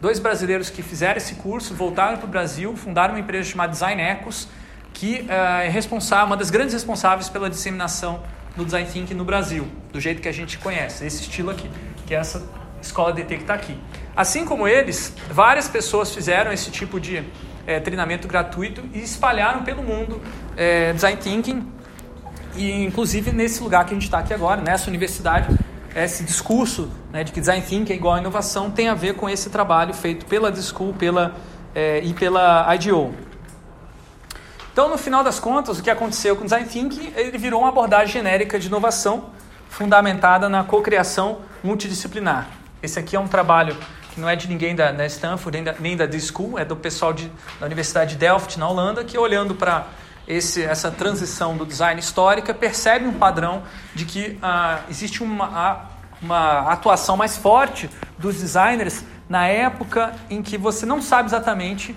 [0.00, 4.00] dois brasileiros que fizeram esse curso, voltaram para o Brasil, fundaram uma empresa chamada Design
[4.00, 4.48] Ecos,
[4.94, 8.22] que é responsável, uma das grandes responsáveis pela disseminação
[8.56, 11.68] do Design Thinking no Brasil, do jeito que a gente conhece, esse estilo aqui,
[12.06, 12.42] que é essa
[12.80, 13.76] escola DT que está aqui.
[14.16, 17.22] Assim como eles, várias pessoas fizeram esse tipo de
[17.66, 20.22] é, treinamento gratuito e espalharam pelo mundo
[20.56, 21.74] é, Design Thinking
[22.56, 25.48] e inclusive nesse lugar que a gente está aqui agora, nessa universidade,
[25.94, 29.28] esse discurso né, de que design thinking é igual a inovação tem a ver com
[29.28, 31.34] esse trabalho feito pela Discool pela,
[31.74, 33.14] é, e pela IDEO.
[34.74, 37.68] Então, no final das contas, o que aconteceu com o design thinking, ele virou uma
[37.68, 39.26] abordagem genérica de inovação
[39.68, 42.48] fundamentada na cocriação multidisciplinar.
[42.82, 43.76] Esse aqui é um trabalho
[44.12, 46.74] que não é de ninguém da, da Stanford, nem da, nem da Discool, é do
[46.74, 49.86] pessoal de, da Universidade de Delft, na Holanda, que olhando para
[50.26, 53.62] essa transição do design histórica percebe um padrão
[53.94, 55.88] de que ah, existe uma,
[56.20, 61.94] uma atuação mais forte dos designers na época em que você não sabe exatamente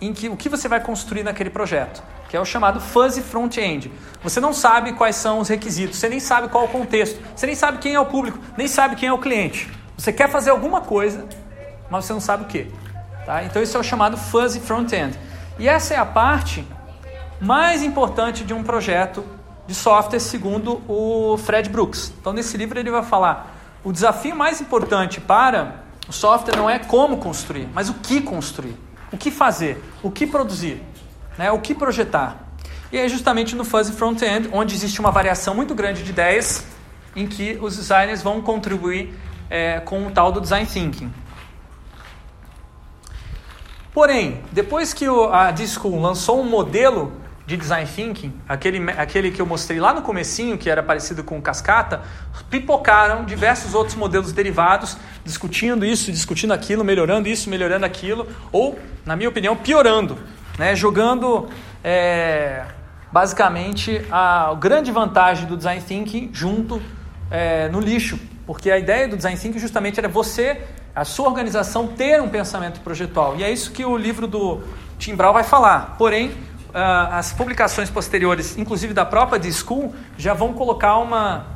[0.00, 3.90] em que, o que você vai construir naquele projeto, que é o chamado fuzzy front-end.
[4.22, 7.54] Você não sabe quais são os requisitos, você nem sabe qual o contexto, você nem
[7.54, 9.70] sabe quem é o público, nem sabe quem é o cliente.
[9.96, 11.26] Você quer fazer alguma coisa,
[11.90, 12.70] mas você não sabe o que.
[13.24, 13.44] Tá?
[13.44, 15.18] Então isso é o chamado fuzzy front-end.
[15.58, 16.66] E essa é a parte
[17.40, 19.24] mais importante de um projeto
[19.66, 22.12] de software, segundo o Fred Brooks.
[22.20, 26.78] Então, nesse livro, ele vai falar: o desafio mais importante para o software não é
[26.78, 28.76] como construir, mas o que construir,
[29.12, 30.82] o que fazer, o que produzir,
[31.38, 31.50] né?
[31.50, 32.46] o que projetar.
[32.92, 36.64] E é justamente no Fuzzy Front-End, onde existe uma variação muito grande de ideias,
[37.14, 39.14] em que os designers vão contribuir
[39.48, 41.12] é, com o tal do Design Thinking.
[43.92, 47.12] Porém, depois que a Disco lançou um modelo
[47.46, 51.40] de design thinking, aquele, aquele que eu mostrei lá no comecinho, que era parecido com
[51.40, 52.02] cascata,
[52.50, 59.14] pipocaram diversos outros modelos derivados, discutindo isso, discutindo aquilo, melhorando isso, melhorando aquilo, ou, na
[59.14, 60.18] minha opinião, piorando,
[60.58, 60.74] né?
[60.74, 61.48] jogando
[61.84, 62.64] é,
[63.12, 66.82] basicamente a, grande vantagem do design thinking junto
[67.30, 71.86] é, no lixo, porque a ideia do design thinking justamente era você, a sua organização,
[71.86, 74.62] ter um pensamento projetual, e é isso que o livro do
[74.98, 75.94] Tim Brown vai falar.
[75.96, 76.32] Porém,
[76.74, 81.46] as publicações posteriores, inclusive da própria de School, já vão colocar uma,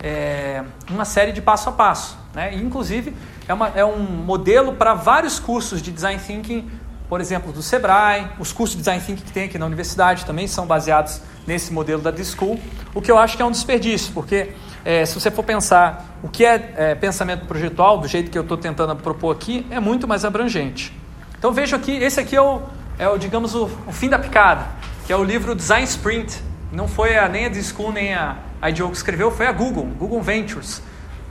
[0.00, 2.18] é, uma série de passo a passo.
[2.34, 2.54] Né?
[2.54, 3.16] E, inclusive,
[3.48, 6.68] é, uma, é um modelo para vários cursos de Design Thinking
[7.08, 10.48] por exemplo, do Sebrae, os cursos de Design Thinking que tem aqui na universidade também
[10.48, 12.58] são baseados nesse modelo da D-School,
[12.92, 14.52] o que eu acho que é um desperdício, porque
[14.84, 18.42] é, se você for pensar o que é, é pensamento projetual, do jeito que eu
[18.42, 20.92] estou tentando propor aqui, é muito mais abrangente.
[21.38, 22.60] Então vejo aqui, esse aqui é o,
[22.98, 24.66] é o digamos, o, o fim da picada,
[25.06, 26.42] que é o livro Design Sprint.
[26.72, 28.36] Não foi a, nem a Discool nem a
[28.68, 30.82] IDEO que escreveu, foi a Google, Google Ventures.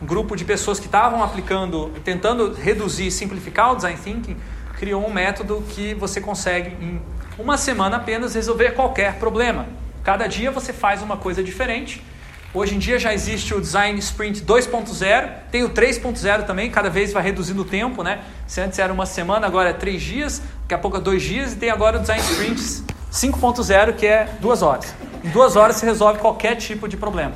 [0.01, 4.37] Um grupo de pessoas que estavam aplicando, tentando reduzir e simplificar o Design Thinking,
[4.77, 7.01] criou um método que você consegue, em
[7.37, 9.67] uma semana apenas, resolver qualquer problema.
[10.03, 12.03] Cada dia você faz uma coisa diferente
[12.55, 17.11] Hoje em dia já existe o Design Sprint 2.0, tem o 3.0 também, cada vez
[17.11, 18.21] vai reduzindo o tempo, né?
[18.47, 21.51] Se antes era uma semana, agora é três dias, daqui a pouco é dois dias,
[21.51, 22.61] e tem agora o Design Sprint
[23.11, 24.95] 5.0, que é duas horas.
[25.21, 27.33] Em duas horas se resolve qualquer tipo de problema.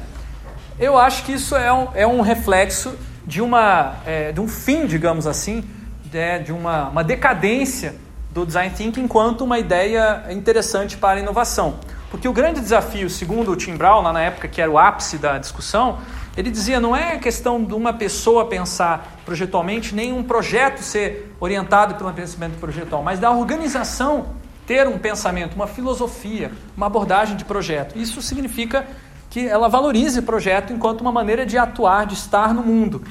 [0.79, 2.95] Eu acho que isso é um, é um reflexo
[3.27, 5.65] de, uma, é, de um fim, digamos assim,
[6.05, 7.93] de, é, de uma, uma decadência
[8.31, 11.77] do Design Thinking enquanto uma ideia interessante para a inovação.
[12.09, 15.17] Porque o grande desafio, segundo o Tim Brown, lá na época que era o ápice
[15.17, 15.99] da discussão,
[16.35, 21.95] ele dizia não é questão de uma pessoa pensar projetualmente, nem um projeto ser orientado
[21.95, 24.29] pelo pensamento projetual, mas da organização
[24.65, 27.97] ter um pensamento, uma filosofia, uma abordagem de projeto.
[27.97, 28.87] Isso significa
[29.29, 33.03] que ela valorize o projeto enquanto uma maneira de atuar, de estar no mundo.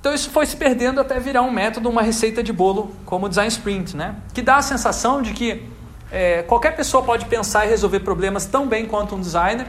[0.00, 3.28] Então isso foi se perdendo até virar um método, uma receita de bolo como o
[3.28, 4.16] Design Sprint, né?
[4.32, 5.68] que dá a sensação de que
[6.10, 9.66] é, qualquer pessoa pode pensar e resolver problemas tão bem quanto um designer.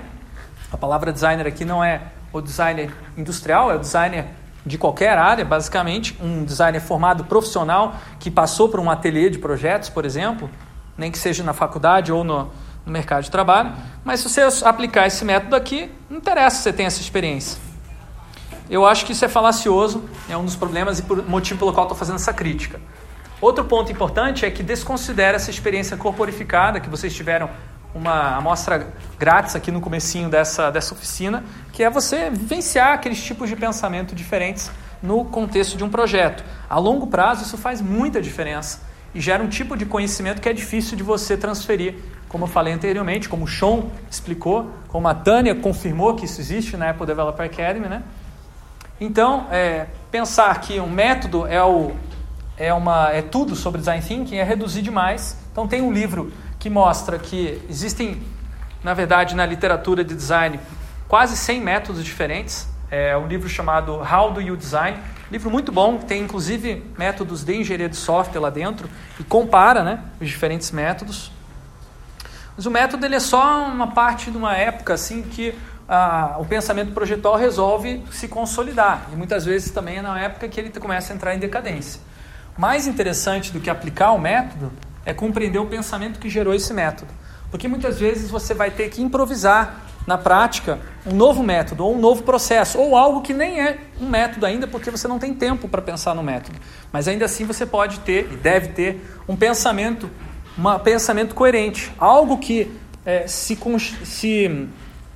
[0.71, 2.01] A palavra designer aqui não é
[2.33, 4.25] o designer industrial, é o designer
[4.65, 6.17] de qualquer área, basicamente.
[6.21, 10.49] Um designer formado profissional que passou por um ateliê de projetos, por exemplo,
[10.97, 12.49] nem que seja na faculdade ou no,
[12.85, 13.73] no mercado de trabalho.
[14.03, 17.59] Mas se você aplicar esse método aqui, não interessa se você tem essa experiência.
[18.69, 21.85] Eu acho que isso é falacioso, é um dos problemas e por motivo pelo qual
[21.85, 22.79] estou fazendo essa crítica.
[23.41, 27.49] Outro ponto importante é que desconsidera essa experiência corporificada, que vocês tiveram
[27.93, 33.49] uma amostra grátis aqui no comecinho dessa, dessa oficina, que é você vivenciar aqueles tipos
[33.49, 34.69] de pensamento diferentes
[35.01, 36.43] no contexto de um projeto.
[36.69, 38.81] A longo prazo isso faz muita diferença
[39.13, 41.95] e gera um tipo de conhecimento que é difícil de você transferir,
[42.29, 46.77] como eu falei anteriormente, como o Sean explicou, como a Tânia confirmou que isso existe
[46.77, 48.03] na Apple Developer Academy, né?
[49.01, 51.91] Então, é, pensar que um método é o
[52.61, 55.35] é, uma, é tudo sobre design thinking é reduzir demais.
[55.51, 58.21] Então tem um livro que mostra que existem,
[58.83, 60.59] na verdade, na literatura de design,
[61.07, 62.67] quase 100 métodos diferentes.
[62.91, 64.97] É um livro chamado How Do You Design?
[65.31, 68.87] Livro muito bom, tem inclusive métodos de engenharia de software lá dentro
[69.19, 71.31] e compara né, os diferentes métodos.
[72.55, 75.57] Mas o método ele é só uma parte de uma época assim que
[75.89, 79.07] ah, o pensamento projetual resolve se consolidar.
[79.11, 82.10] E muitas vezes também é na época que ele começa a entrar em decadência.
[82.61, 84.71] Mais interessante do que aplicar o método
[85.03, 87.11] é compreender o pensamento que gerou esse método.
[87.49, 91.99] Porque muitas vezes você vai ter que improvisar na prática um novo método ou um
[91.99, 95.67] novo processo ou algo que nem é um método ainda porque você não tem tempo
[95.67, 96.55] para pensar no método.
[96.93, 100.07] Mas ainda assim você pode ter e deve ter um pensamento,
[100.55, 102.71] um pensamento coerente, algo que
[103.03, 103.57] é, se,
[104.05, 104.69] se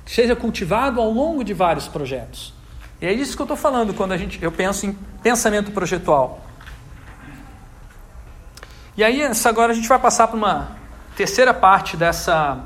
[0.04, 2.52] seja cultivado ao longo de vários projetos.
[3.00, 6.45] E é isso que eu estou falando quando a gente, eu penso em pensamento projetual.
[8.96, 10.68] E aí, agora a gente vai passar para uma
[11.14, 12.64] terceira parte dessa,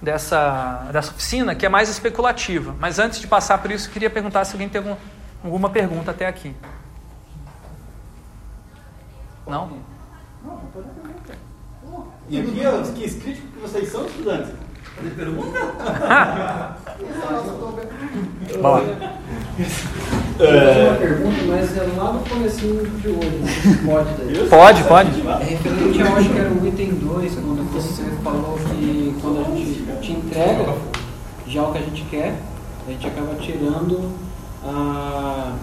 [0.00, 2.74] dessa, dessa oficina, que é mais especulativa.
[2.80, 4.96] Mas antes de passar por isso, eu queria perguntar se alguém tem algum,
[5.44, 6.56] alguma pergunta até aqui.
[9.46, 9.70] Não?
[10.42, 10.62] Não,
[12.30, 14.52] E aqui, ó, que escrito que vocês são estudantes.
[14.96, 15.58] Fazer pergunta?
[18.62, 18.82] Boa.
[20.40, 20.88] É...
[20.88, 23.42] uma pergunta, mas é lá no comecinho de hoje,
[23.84, 24.46] pode daí.
[24.48, 25.20] Pode, pode.
[25.20, 29.56] É referente ao, acho que era o item 2, quando você falou que quando a
[29.56, 30.74] gente te entrega
[31.46, 32.36] já o que a gente quer,
[32.86, 34.12] a gente acaba tirando
[34.64, 35.54] a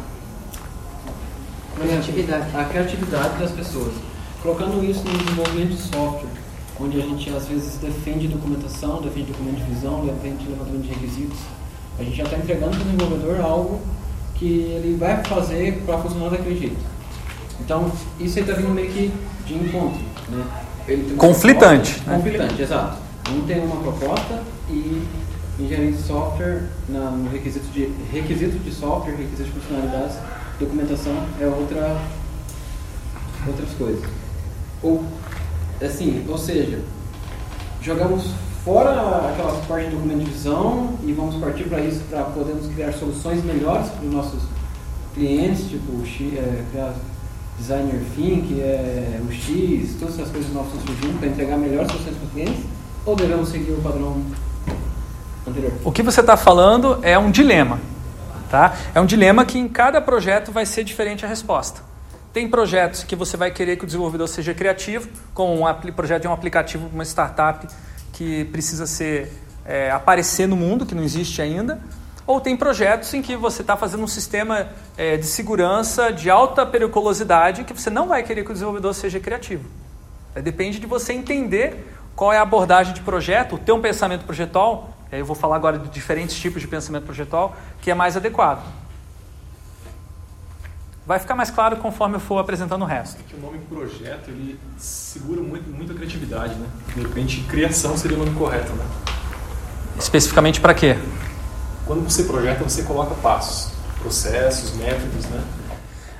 [1.79, 3.93] criatividade, a criatividade das pessoas.
[4.41, 6.29] Colocando isso no desenvolvimento de software,
[6.79, 11.39] onde a gente às vezes defende documentação, defende documento de visão, defende levantamento de requisitos,
[11.97, 13.81] a gente já está entregando para o desenvolvedor algo
[14.35, 16.77] que ele vai fazer para funcionar daquele jeito.
[17.59, 19.11] Então, isso aí está vindo meio que
[19.45, 20.01] de encontro.
[20.29, 20.45] Né?
[21.17, 21.93] conflitante.
[21.93, 22.17] Proposta, né?
[22.17, 22.97] Conflitante, exato.
[23.31, 25.03] Um tem uma proposta e
[25.59, 30.17] engenharia de software, na, no requisito de, requisito de software, requisito de funcionalidades,
[30.59, 31.97] documentação é outra,
[33.47, 34.03] outras coisas.
[34.83, 35.03] Ou,
[35.81, 36.79] assim, ou seja,
[37.81, 38.31] jogamos
[38.65, 42.91] fora aquela parte de documento de visão e vamos partir para isso para podermos criar
[42.93, 44.41] soluções melhores para os nossos
[45.13, 45.91] clientes, tipo
[46.35, 46.95] é, criar
[47.59, 52.17] designer think, é, o X, todas essas coisas novas estão surgindo para entregar melhores soluções
[52.17, 52.65] para os clientes?
[53.05, 54.19] Ou devemos seguir o padrão
[55.47, 55.71] anterior?
[55.83, 57.79] O que você está falando é um dilema.
[58.49, 58.75] Tá?
[58.95, 61.81] É um dilema que em cada projeto vai ser diferente a resposta.
[62.33, 66.27] Tem projetos que você vai querer que o desenvolvedor seja criativo, como um projeto de
[66.27, 67.67] um aplicativo, uma startup
[68.15, 69.31] que precisa ser
[69.65, 71.79] é, aparecer no mundo, que não existe ainda.
[72.25, 76.65] Ou tem projetos em que você está fazendo um sistema é, de segurança de alta
[76.65, 79.69] periculosidade que você não vai querer que o desenvolvedor seja criativo.
[80.33, 84.91] É, depende de você entender qual é a abordagem de projeto, ter um pensamento projetual.
[85.11, 88.63] Eu vou falar agora de diferentes tipos de pensamento projetual que é mais adequado.
[91.05, 93.19] Vai ficar mais claro conforme eu for apresentando o resto.
[93.19, 96.67] É que o nome projeto ele segura muito, muito a criatividade, né?
[96.95, 98.83] De repente, criação seria o nome correto, né?
[99.99, 100.97] Especificamente para quê?
[101.85, 105.43] Quando você projeta, você coloca passos, processos, métodos, né?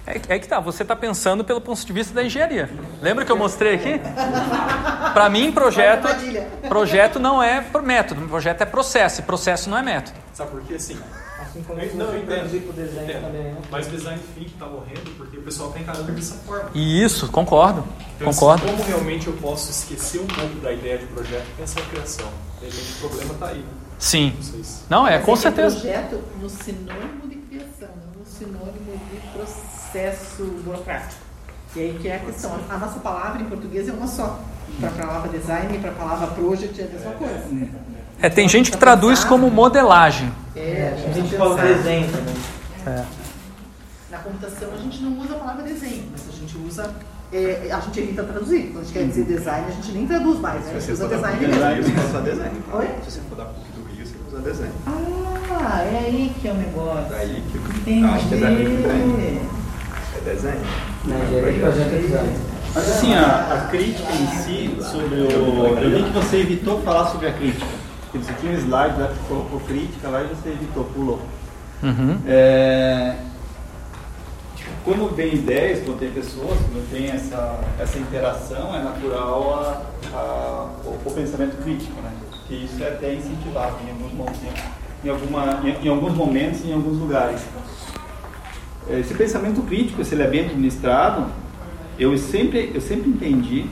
[0.06, 2.70] É, é que tá, você está pensando pelo ponto de vista da engenharia.
[3.02, 4.00] Lembra que eu mostrei aqui?
[5.14, 6.08] Para mim, projeto,
[6.70, 10.16] projeto não é método, projeto é processo, e processo não é método.
[10.32, 10.76] Sabe por quê?
[10.76, 11.00] Assim,
[11.40, 13.26] assim como eu não entendo pro design entendo.
[13.26, 13.44] também.
[13.44, 13.58] Né?
[13.70, 16.70] Mas o design thinking está morrendo porque o pessoal está encarando dessa forma.
[16.74, 17.84] Isso, concordo.
[18.16, 18.66] Então, concordo.
[18.66, 21.86] Assim, como realmente eu posso esquecer um pouco da ideia de projeto e pensar em
[21.86, 22.28] criação?
[22.60, 23.66] De repente o problema está aí.
[24.00, 24.34] Sim.
[24.90, 25.76] Não, é, Mas com é certeza.
[25.80, 31.22] projeto no sinônimo de criação, não no sinônimo de processo burocrático.
[31.76, 32.58] E aí que é a questão.
[32.70, 34.40] A nossa palavra em português é uma só.
[34.80, 37.44] Para a palavra design e para a palavra project é a mesma coisa.
[38.22, 40.32] É, tem gente que traduz como modelagem.
[40.56, 42.36] É, a gente fala desenho também.
[42.88, 43.06] É.
[44.10, 46.94] Na computação a gente não usa a palavra desenho, mas a gente usa
[47.34, 48.68] é, a gente evita traduzir.
[48.68, 50.74] Quando a gente quer dizer design, a gente nem traduz mais, né?
[50.76, 51.84] A gente usa design mesmo.
[51.84, 52.64] Você usa design.
[52.72, 52.88] Oi?
[53.04, 54.74] Se você for da PUC do Rio, você usa design.
[54.88, 57.10] Ah, é aí que é o negócio.
[57.10, 58.06] Daí que Entendi.
[58.06, 59.42] acho que é daí que vem.
[60.16, 60.62] É design.
[61.06, 62.34] Na engenharia projeto é design.
[62.76, 65.78] Mas assim, a, a, crítica em si, sobre o.
[65.78, 67.66] Eu vi que você evitou falar sobre a crítica.
[68.18, 71.20] Você tinha um slide lá que colocou crítica lá e você evitou, pulou.
[71.84, 72.20] Uhum.
[72.26, 73.16] É,
[74.86, 80.70] quando vem ideias, quando tem pessoas, quando tem essa, essa interação, é natural a, a,
[80.86, 82.12] o, o, pensamento crítico, né?
[82.48, 84.42] Que isso é até incentivado em alguns momentos,
[85.04, 87.42] em, alguma, em, em alguns momentos, em alguns lugares.
[88.88, 91.26] Esse pensamento crítico, se ele é bem administrado,
[91.98, 93.66] eu sempre, eu sempre entendi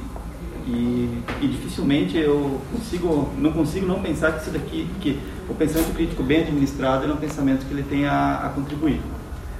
[0.68, 5.94] e, e, dificilmente eu consigo, não consigo não pensar que isso daqui, que o pensamento
[5.94, 9.02] crítico bem administrado é um pensamento que ele tem a, a contribuir.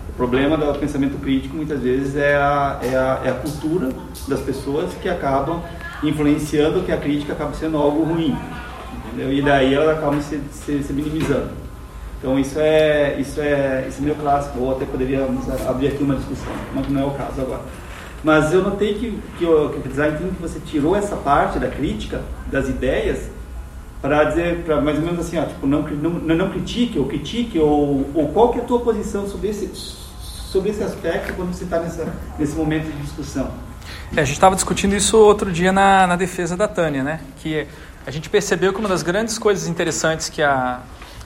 [0.10, 3.90] O problema do pensamento crítico muitas vezes é a, é a, é a cultura
[4.28, 5.62] das pessoas que acabam
[6.04, 8.38] influenciando que a crítica acaba sendo algo ruim.
[9.08, 9.34] Entendeu?
[9.34, 11.52] E daí ela acaba se, se, se, minimizando.
[12.20, 16.16] Então isso é, isso, é, isso é meio clássico, ou até poderíamos abrir aqui uma
[16.16, 17.62] discussão, mas não é o caso agora.
[18.24, 21.68] Mas eu notei que, que, o, que o design thinking você tirou essa parte da
[21.68, 23.30] crítica, das ideias,
[24.02, 27.60] para dizer, para mais ou menos assim, ó, tipo, não, não, não critique ou critique,
[27.60, 31.66] ou, ou qual que é a tua posição sobre esse, sobre esse aspecto quando você
[31.66, 31.80] está
[32.40, 33.52] nesse momento de discussão?
[34.16, 37.20] É, a gente estava discutindo isso outro dia na, na defesa da Tânia, né?
[37.38, 37.68] Que
[38.06, 40.82] a gente percebeu que uma das grandes coisas interessantes que a,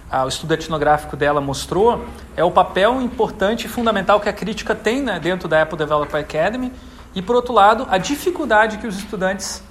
[0.09, 2.05] a, o estudo etnográfico dela mostrou
[2.35, 6.19] é o papel importante e fundamental que a crítica tem né, dentro da Apple Developer
[6.19, 6.71] Academy
[7.13, 9.61] e, por outro lado, a dificuldade que os estudantes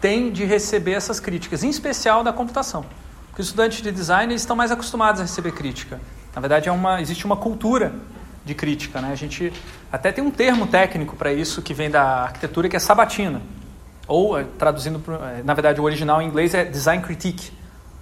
[0.00, 2.84] têm de receber essas críticas, em especial da computação.
[3.28, 6.00] Porque os estudantes de design estão mais acostumados a receber crítica.
[6.34, 7.92] Na verdade, é uma, existe uma cultura
[8.44, 9.00] de crítica.
[9.00, 9.10] Né?
[9.12, 9.52] A gente
[9.90, 13.40] até tem um termo técnico para isso que vem da arquitetura, que é sabatina.
[14.06, 17.52] Ou, eh, traduzindo, eh, na verdade, o original em inglês é design critique.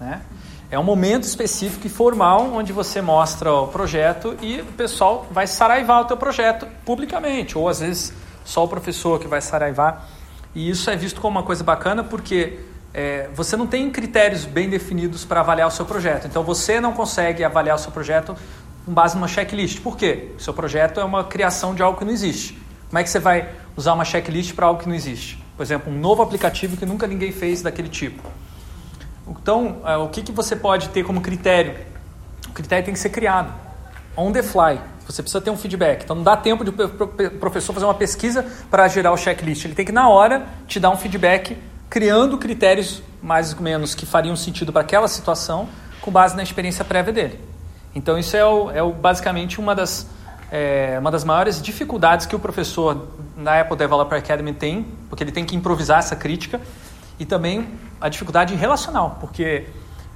[0.00, 0.22] Né?
[0.70, 5.44] É um momento específico e formal onde você mostra o projeto e o pessoal vai
[5.48, 8.12] saraivar o teu projeto publicamente, ou às vezes
[8.44, 10.08] só o professor que vai saraivar.
[10.54, 12.60] E isso é visto como uma coisa bacana porque
[12.94, 16.28] é, você não tem critérios bem definidos para avaliar o seu projeto.
[16.28, 18.36] Então você não consegue avaliar o seu projeto
[18.86, 19.80] com base numa checklist.
[19.80, 20.28] Por quê?
[20.38, 22.56] O seu projeto é uma criação de algo que não existe.
[22.88, 25.36] Como é que você vai usar uma checklist para algo que não existe?
[25.56, 28.22] Por exemplo, um novo aplicativo que nunca ninguém fez daquele tipo.
[29.30, 31.74] Então, é, o que, que você pode ter como critério?
[32.48, 33.52] O critério tem que ser criado,
[34.16, 34.80] on the fly.
[35.06, 36.04] Você precisa ter um feedback.
[36.04, 39.64] Então, não dá tempo de o professor fazer uma pesquisa para gerar o checklist.
[39.64, 41.56] Ele tem que, na hora, te dar um feedback
[41.88, 45.68] criando critérios mais ou menos que fariam sentido para aquela situação
[46.00, 47.40] com base na experiência prévia dele.
[47.94, 50.06] Então isso é, o, é o, basicamente uma das,
[50.50, 55.32] é, uma das maiores dificuldades que o professor na Apple Developer Academy tem, porque ele
[55.32, 56.60] tem que improvisar essa crítica,
[57.18, 57.68] e também
[58.00, 59.66] a dificuldade relacional, porque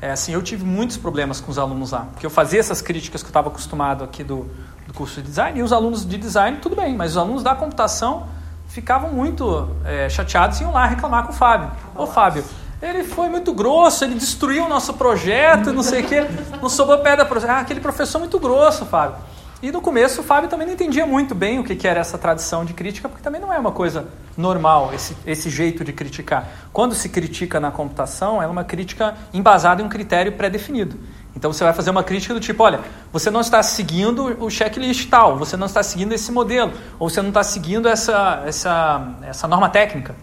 [0.01, 3.23] é, assim, eu tive muitos problemas com os alunos lá, porque eu fazia essas críticas
[3.23, 4.47] que eu estava acostumado aqui do,
[4.87, 7.55] do curso de design, e os alunos de design, tudo bem, mas os alunos da
[7.55, 8.27] computação
[8.69, 11.71] ficavam muito é, chateados e iam lá reclamar com o Fábio.
[11.95, 12.45] Ô Fábio,
[12.83, 16.27] ele foi muito grosso, ele destruiu o nosso projeto, não sei o quê,
[16.61, 17.25] não sobrou pedra.
[17.25, 17.41] Pro...
[17.49, 19.17] Ah, aquele professor muito grosso, Fábio.
[19.65, 22.19] E no começo o Fábio também não entendia muito bem o que, que era essa
[22.19, 26.47] tradição de crítica, porque também não é uma coisa normal esse, esse jeito de criticar.
[26.71, 30.99] Quando se critica na computação, é uma crítica embasada em um critério pré-definido.
[31.35, 35.09] Então você vai fazer uma crítica do tipo, olha, você não está seguindo o checklist
[35.09, 39.49] tal, você não está seguindo esse modelo, ou você não está seguindo essa, essa, essa
[39.49, 40.15] norma técnica.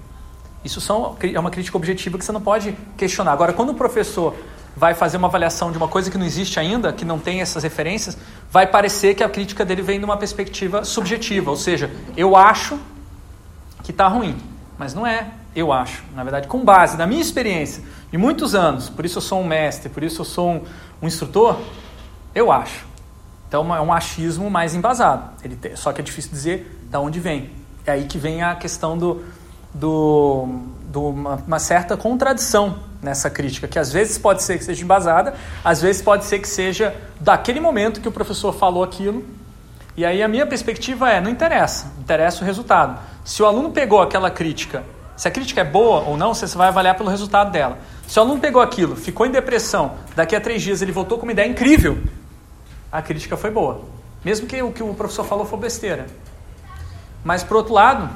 [0.64, 3.32] Isso são, é uma crítica objetiva que você não pode questionar.
[3.32, 4.36] Agora, quando o professor
[4.76, 7.64] vai fazer uma avaliação de uma coisa que não existe ainda, que não tem essas
[7.64, 8.18] referências,
[8.50, 12.80] vai parecer que a crítica dele vem de uma perspectiva subjetiva, ou seja, eu acho
[13.84, 14.38] que está ruim,
[14.78, 16.04] mas não é eu acho.
[16.16, 19.46] Na verdade, com base na minha experiência de muitos anos, por isso eu sou um
[19.46, 20.64] mestre, por isso eu sou um,
[21.02, 21.60] um instrutor,
[22.34, 22.86] eu acho.
[23.48, 25.30] Então é um achismo mais embasado.
[25.44, 27.50] Ele tem, só que é difícil dizer de onde vem.
[27.86, 29.26] É aí que vem a questão do,
[29.74, 30.48] do,
[30.92, 35.34] do uma, uma, certa contradição nessa crítica, que às vezes pode ser que seja embasada,
[35.64, 39.26] às vezes pode ser que seja daquele momento que o professor falou aquilo.
[39.96, 43.00] E aí a minha perspectiva é, não interessa, interessa o resultado.
[43.26, 44.84] Se o aluno pegou aquela crítica
[45.22, 47.78] se a crítica é boa ou não, você vai avaliar pelo resultado dela.
[48.08, 51.28] Se o aluno pegou aquilo, ficou em depressão, daqui a três dias ele voltou com
[51.28, 52.00] uma ideia incrível,
[52.92, 53.82] a crítica foi boa.
[54.26, 56.08] Mesmo que o que o professor falou for besteira.
[57.24, 58.10] Mas, por outro lado,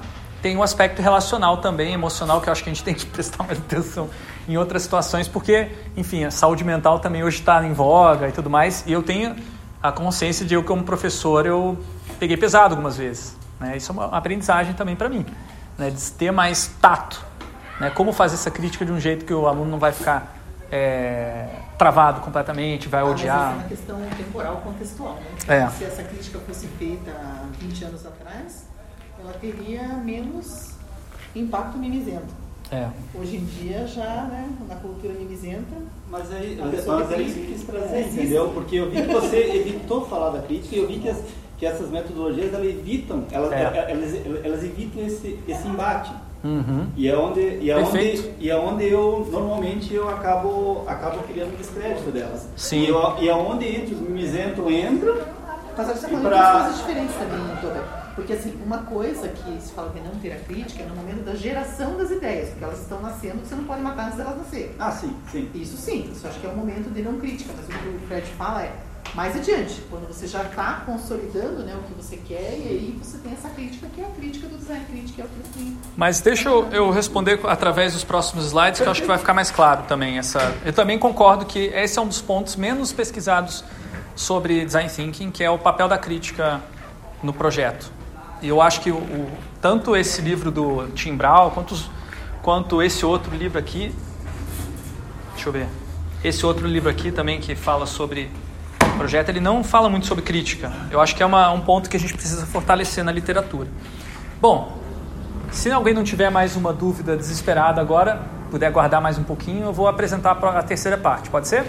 [0.45, 3.43] tem um aspecto relacional também, emocional, que eu acho que a gente tem que prestar
[3.43, 4.07] mais atenção
[4.47, 8.47] em outras situações, porque, enfim, a saúde mental também hoje está em voga e tudo
[8.47, 9.35] mais, e eu tenho
[9.81, 11.83] a consciência de eu, como professor, eu
[12.19, 13.35] peguei pesado algumas vezes.
[13.59, 13.75] Né?
[13.75, 15.25] Isso é uma aprendizagem também para mim
[15.79, 17.25] né, de ter mais tato.
[17.79, 20.37] Né, como fazer essa crítica de um jeito que o aluno não vai ficar
[20.71, 23.37] é, travado completamente, vai ah, odiar.
[23.37, 25.15] Mas é uma questão temporal, contextual.
[25.47, 25.57] Né?
[25.57, 25.67] É.
[25.69, 27.11] Se essa crítica fosse feita
[27.59, 28.74] 20 anos atrás,
[29.25, 30.71] ela teria menos
[31.35, 32.33] impacto mimizento.
[32.71, 32.87] É.
[33.13, 35.75] Hoje em dia já, né, na cultura mimizenta.
[36.09, 38.49] Mas aí, mas aí que quis trazer, entendeu?
[38.49, 41.17] Porque eu vi que você evitou falar da crítica e eu vi que as,
[41.57, 43.91] que essas metodologias elas evitam, elas, É.
[43.91, 46.11] elas, elas evitam esse, esse embate.
[46.43, 46.87] Uhum.
[46.95, 48.21] E é onde, e é Perfeito.
[48.27, 52.47] onde, e é onde eu normalmente eu acabo, acabo criando descrédito delas.
[52.55, 52.81] Sim.
[52.83, 55.15] E, eu, e é onde entre os mimizentos entram.
[55.77, 58.04] Mas você está falando pra- de coisas diferentes também, doutora.
[58.15, 61.25] Porque assim, uma coisa que se fala que não ter a crítica é no momento
[61.25, 64.71] da geração das ideias, porque elas estão nascendo, você não pode matar antes delas nascerem.
[64.79, 65.49] Ah, sim, sim.
[65.53, 68.07] Isso sim, isso acho que é o momento de não crítica, mas o que o
[68.07, 68.73] Fred fala é
[69.13, 73.17] mais adiante, quando você já está consolidando né, o que você quer, e aí você
[73.17, 76.19] tem essa crítica, que é a crítica do design crítica, é o que você Mas
[76.19, 79.51] deixa eu, eu responder através dos próximos slides, que eu acho que vai ficar mais
[79.51, 80.17] claro também.
[80.17, 83.63] Essa, eu também concordo que esse é um dos pontos menos pesquisados
[84.15, 86.61] sobre design thinking, que é o papel da crítica
[87.23, 87.94] no projeto.
[88.45, 91.75] E eu acho que o, o- tanto esse livro do Tim Brown, quanto,
[92.43, 93.91] quanto esse outro livro aqui,
[95.33, 95.67] deixa eu ver,
[96.23, 98.29] esse outro livro aqui também que fala sobre
[98.97, 100.71] projeto, ele não fala muito sobre crítica.
[100.91, 103.67] Eu acho que é uma, um ponto que a gente precisa fortalecer na literatura.
[104.39, 104.77] Bom,
[105.49, 108.21] se alguém não tiver mais uma dúvida desesperada agora,
[108.51, 111.65] puder aguardar mais um pouquinho, eu vou apresentar a terceira parte, pode ser?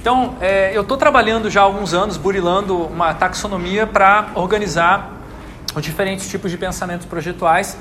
[0.00, 5.13] Então, é, eu estou trabalhando já há alguns anos, burilando uma taxonomia para organizar
[5.74, 7.76] os diferentes tipos de pensamentos projetuais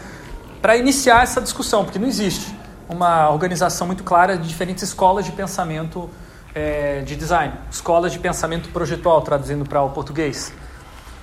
[0.61, 2.53] para iniciar essa discussão, porque não existe
[2.87, 6.09] uma organização muito clara de diferentes escolas de pensamento
[6.55, 10.53] é, de design, escolas de pensamento projetual, traduzindo para o português.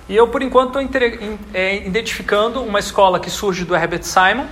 [0.09, 1.01] E eu, por enquanto, estou
[1.85, 4.45] identificando uma escola que surge do Herbert Simon,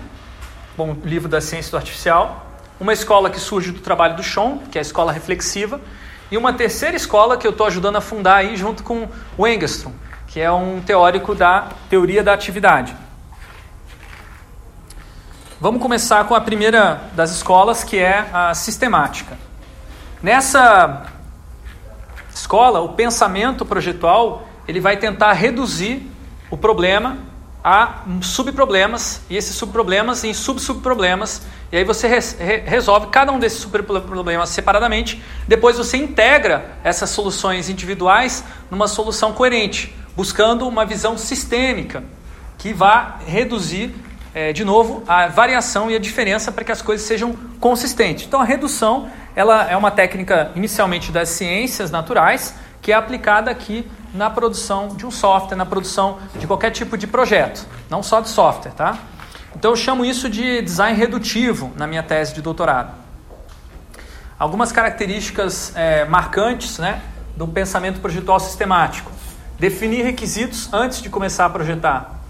[0.78, 2.48] bom livro da ciência do artificial,
[2.80, 5.82] uma escola que surge do trabalho do Sean, que é a escola reflexiva,
[6.32, 9.08] e uma terceira escola que eu estou ajudando a fundar aí junto com
[9.38, 9.92] o Engstrom,
[10.30, 12.96] que é um teórico da teoria da atividade.
[15.60, 19.38] Vamos começar com a primeira das escolas, que é a sistemática.
[20.22, 21.08] Nessa
[22.34, 26.10] escola, o pensamento projetual ele vai tentar reduzir
[26.50, 27.18] o problema
[27.64, 33.60] a subproblemas e esses subproblemas em sub-subproblemas e aí você re- resolve cada um desses
[33.60, 42.04] subproblemas separadamente depois você integra essas soluções individuais numa solução coerente buscando uma visão sistêmica
[42.58, 43.96] que vá reduzir
[44.36, 48.42] eh, de novo a variação e a diferença para que as coisas sejam consistentes então
[48.42, 54.30] a redução ela é uma técnica inicialmente das ciências naturais que é aplicada aqui na
[54.30, 58.72] produção de um software, na produção de qualquer tipo de projeto, não só de software,
[58.72, 58.98] tá?
[59.56, 62.92] Então eu chamo isso de design redutivo na minha tese de doutorado.
[64.38, 67.02] Algumas características é, marcantes, né,
[67.38, 69.12] do pensamento projetual sistemático.
[69.60, 72.22] Definir requisitos antes de começar a projetar.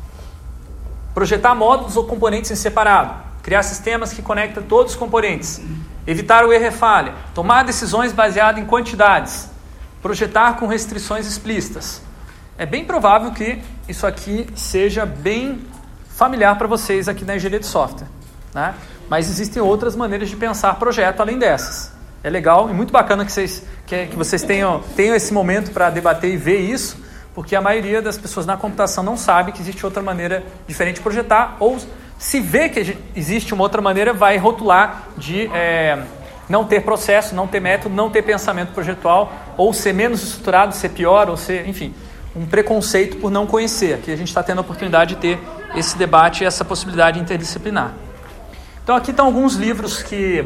[1.14, 3.14] Projetar módulos ou componentes em separado.
[3.44, 5.62] Criar sistemas que conectam todos os componentes.
[6.08, 7.14] Evitar o erro e falha.
[7.36, 9.48] Tomar decisões baseadas em quantidades.
[10.02, 12.02] Projetar com restrições explícitas.
[12.58, 15.62] É bem provável que isso aqui seja bem
[16.10, 18.08] familiar para vocês aqui na engenharia de software.
[18.54, 18.74] Né?
[19.08, 21.92] Mas existem outras maneiras de pensar projeto além dessas.
[22.24, 25.90] É legal e muito bacana que vocês, que, que vocês tenham, tenham esse momento para
[25.90, 26.98] debater e ver isso,
[27.34, 31.02] porque a maioria das pessoas na computação não sabe que existe outra maneira diferente de
[31.02, 31.78] projetar, ou
[32.18, 35.98] se vê que existe uma outra maneira, vai rotular de é,
[36.50, 40.90] não ter processo, não ter método, não ter pensamento projetual, ou ser menos estruturado, ser
[40.90, 41.94] pior, ou ser, enfim,
[42.36, 43.94] um preconceito por não conhecer.
[43.94, 45.40] Aqui a gente está tendo a oportunidade de ter
[45.76, 47.94] esse debate e essa possibilidade interdisciplinar.
[48.84, 50.46] Então aqui estão alguns livros que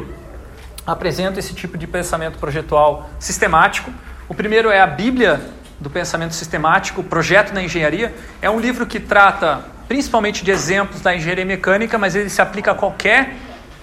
[0.85, 3.89] apresentam esse tipo de pensamento projetual sistemático.
[4.27, 5.41] O primeiro é a Bíblia
[5.83, 8.15] do Pensamento Sistemático, Projeto na Engenharia.
[8.41, 12.71] É um livro que trata principalmente de exemplos da engenharia mecânica, mas ele se aplica
[12.71, 13.35] a qualquer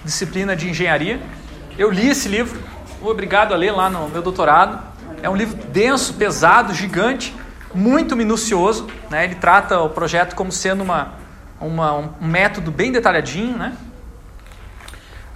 [0.02, 1.20] disciplina de engenharia.
[1.78, 2.58] Eu li esse livro,
[3.02, 4.82] obrigado a ler lá no meu doutorado.
[5.22, 7.36] É um livro denso, pesado, gigante,
[7.74, 8.88] muito minucioso.
[9.10, 9.24] Né?
[9.24, 11.12] Ele trata o projeto como sendo uma,
[11.60, 13.58] uma, um método bem detalhadinho.
[13.58, 13.74] Né?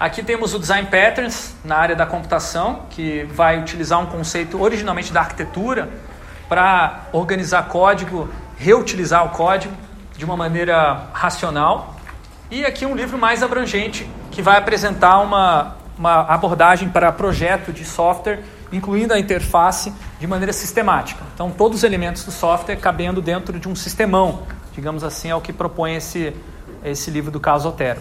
[0.01, 5.12] Aqui temos o Design Patterns na área da computação, que vai utilizar um conceito originalmente
[5.12, 5.91] da arquitetura
[6.55, 9.75] para organizar código, reutilizar o código
[10.17, 11.97] de uma maneira racional.
[12.49, 17.85] E aqui um livro mais abrangente que vai apresentar uma, uma abordagem para projeto de
[17.85, 18.39] software,
[18.71, 21.25] incluindo a interface de maneira sistemática.
[21.35, 25.41] Então, todos os elementos do software cabendo dentro de um sistemão, digamos assim, é o
[25.41, 26.33] que propõe esse,
[26.85, 28.01] esse livro do Caso Otero.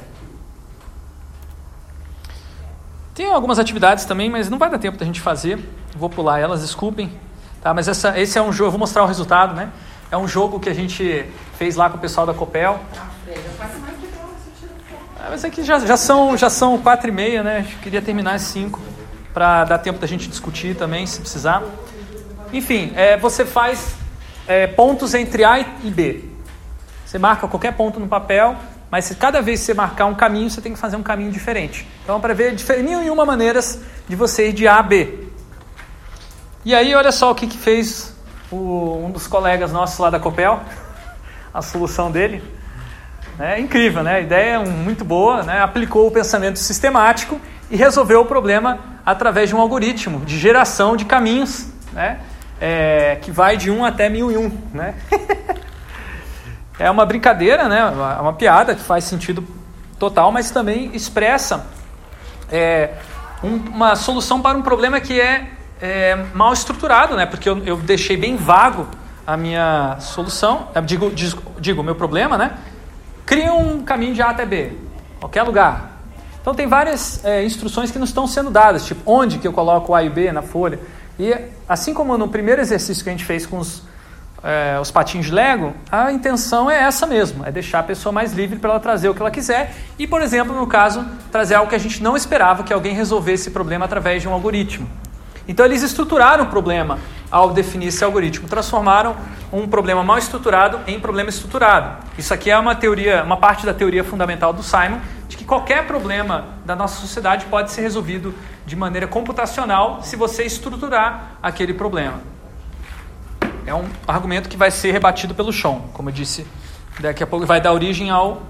[3.15, 5.57] Tem algumas atividades também, mas não vai dar tempo da gente fazer.
[5.97, 7.11] Vou pular elas, desculpem.
[7.63, 9.69] Tá, mas essa, esse é um jogo, eu vou mostrar o resultado, né?
[10.11, 11.25] É um jogo que a gente
[11.57, 12.77] fez lá com o pessoal da Copel.
[15.17, 17.65] Ah, mas aqui já, já são já são quatro e meia, né?
[17.71, 18.81] Eu queria terminar às cinco
[19.33, 21.63] para dar tempo da gente discutir também, se precisar.
[22.51, 23.95] Enfim, é, você faz
[24.45, 26.25] é, pontos entre A e B.
[27.05, 28.57] Você marca qualquer ponto no papel,
[28.91, 31.31] mas se cada vez que você marcar um caminho, você tem que fazer um caminho
[31.31, 31.87] diferente.
[32.03, 32.53] Então, para ver
[32.83, 35.22] mil e uma maneiras de você ir de A a B.
[36.65, 38.15] E aí, olha só o que, que fez
[38.49, 40.61] o, um dos colegas nossos lá da Copel,
[41.53, 42.41] a solução dele.
[43.37, 44.15] É incrível, né?
[44.15, 45.61] A ideia é muito boa, né?
[45.61, 47.37] aplicou o pensamento sistemático
[47.69, 52.19] e resolveu o problema através de um algoritmo de geração de caminhos, né?
[52.61, 54.49] É, que vai de 1 até mil e um.
[54.73, 54.95] Né?
[56.79, 57.83] é uma brincadeira, né?
[57.85, 59.45] uma piada que faz sentido
[59.99, 61.67] total, mas também expressa
[62.49, 62.91] é,
[63.43, 65.49] um, uma solução para um problema que é
[65.83, 67.25] é, mal estruturado, né?
[67.25, 68.87] Porque eu, eu, deixei bem vago
[69.27, 71.11] a minha solução, eu digo,
[71.59, 72.53] digo, o meu problema, né?
[73.25, 74.71] Cria um caminho de A até B,
[75.19, 75.99] qualquer lugar.
[76.39, 79.91] Então tem várias é, instruções que não estão sendo dadas, tipo onde que eu coloco
[79.91, 80.79] o A e B na folha.
[81.19, 81.35] E
[81.67, 83.83] assim como no primeiro exercício que a gente fez com os,
[84.41, 88.57] é, os de Lego, a intenção é essa mesmo, é deixar a pessoa mais livre
[88.57, 91.75] para ela trazer o que ela quiser e, por exemplo, no caso, trazer algo que
[91.75, 94.87] a gente não esperava que alguém resolvesse esse problema através de um algoritmo.
[95.47, 99.15] Então eles estruturaram o problema ao definir esse algoritmo, transformaram
[99.51, 102.05] um problema mal estruturado em problema estruturado.
[102.17, 105.87] Isso aqui é uma teoria, uma parte da teoria fundamental do Simon, de que qualquer
[105.87, 108.33] problema da nossa sociedade pode ser resolvido
[108.65, 112.21] de maneira computacional se você estruturar aquele problema.
[113.65, 116.45] É um argumento que vai ser rebatido pelo Sean, como eu disse,
[116.99, 118.43] daqui a pouco vai dar origem ao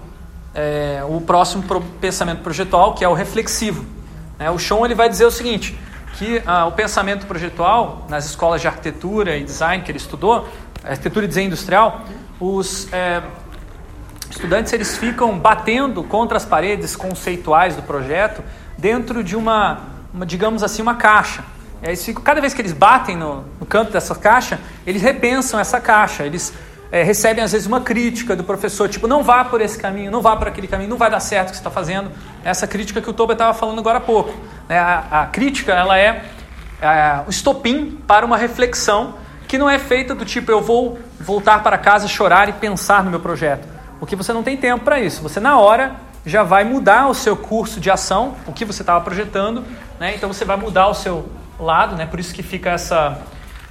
[0.53, 1.63] é, o próximo
[1.99, 3.85] pensamento projetual, que é o reflexivo.
[4.37, 5.77] É, o Sean ele vai dizer o seguinte:
[6.14, 10.47] que ah, o pensamento projetual nas escolas de arquitetura e design que ele estudou,
[10.84, 12.01] arquitetura e design industrial,
[12.39, 13.22] os é,
[14.30, 18.43] estudantes eles ficam batendo contra as paredes conceituais do projeto
[18.78, 19.82] dentro de uma,
[20.14, 21.43] uma digamos assim, uma caixa.
[21.82, 25.82] Eles ficam, cada vez que eles batem no, no canto dessa caixa, eles repensam essa
[25.82, 26.53] caixa, eles
[26.91, 30.22] é, recebem às vezes uma crítica do professor, tipo, não vá por esse caminho, não
[30.22, 32.09] vá por aquele caminho, não vai dar certo o que você está fazendo.
[32.43, 34.33] Essa crítica que o Toba estava falando agora há pouco.
[34.67, 34.77] Né?
[34.77, 36.25] A, a, crítica ela é,
[36.81, 39.15] é o estopim para uma reflexão
[39.47, 43.11] que não é feita do tipo, eu vou voltar para casa, chorar e pensar no
[43.11, 43.67] meu projeto.
[43.99, 45.21] Porque você não tem tempo para isso.
[45.21, 48.99] Você, na hora, já vai mudar o seu curso de ação, o que você estava
[49.01, 49.63] projetando,
[49.99, 50.15] né?
[50.15, 51.29] então você vai mudar o seu
[51.59, 52.05] lado, né?
[52.05, 53.21] por isso que fica essa,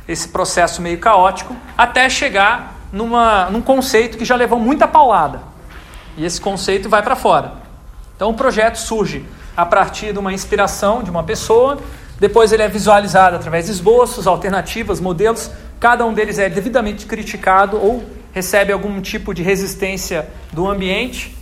[0.06, 5.40] esse processo meio caótico, até chegar numa, num conceito que já levou muita paulada.
[6.16, 7.61] E esse conceito vai para fora.
[8.16, 9.24] Então o projeto surge
[9.56, 11.78] a partir de uma inspiração de uma pessoa,
[12.18, 15.50] depois ele é visualizado através de esboços, alternativas, modelos,
[15.80, 21.36] cada um deles é devidamente criticado ou recebe algum tipo de resistência do ambiente,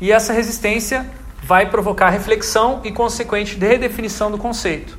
[0.00, 1.06] e essa resistência
[1.42, 4.98] vai provocar reflexão e consequente redefinição do conceito.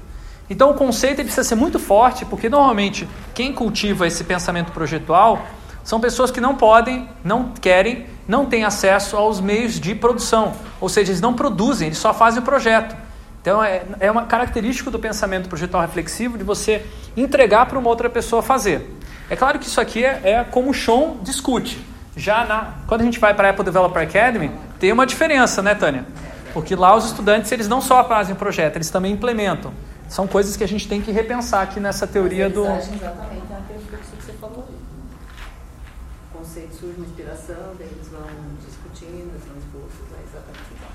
[0.50, 5.46] Então o conceito precisa ser muito forte, porque normalmente quem cultiva esse pensamento projetual
[5.84, 10.54] são pessoas que não podem, não querem, não têm acesso aos meios de produção.
[10.80, 12.96] Ou seja, eles não produzem, eles só fazem o projeto.
[13.42, 18.10] Então é, é uma característica do pensamento projetual reflexivo de você entregar para uma outra
[18.10, 18.98] pessoa fazer.
[19.30, 21.86] É claro que isso aqui é, é como o Sean discute.
[22.16, 25.76] Já na, quando a gente vai para a Apple Developer Academy, tem uma diferença, né,
[25.76, 26.06] Tânia?
[26.54, 29.74] Porque lá os estudantes eles não só fazem projeto, eles também implementam.
[30.08, 32.64] São coisas que a gente tem que repensar aqui nessa teoria do.
[32.66, 34.73] Exatamente aquilo que você falou.
[36.54, 38.22] Conceito surge uma inspiração, daí eles vão
[38.64, 40.92] discutindo, são é exatamente igual.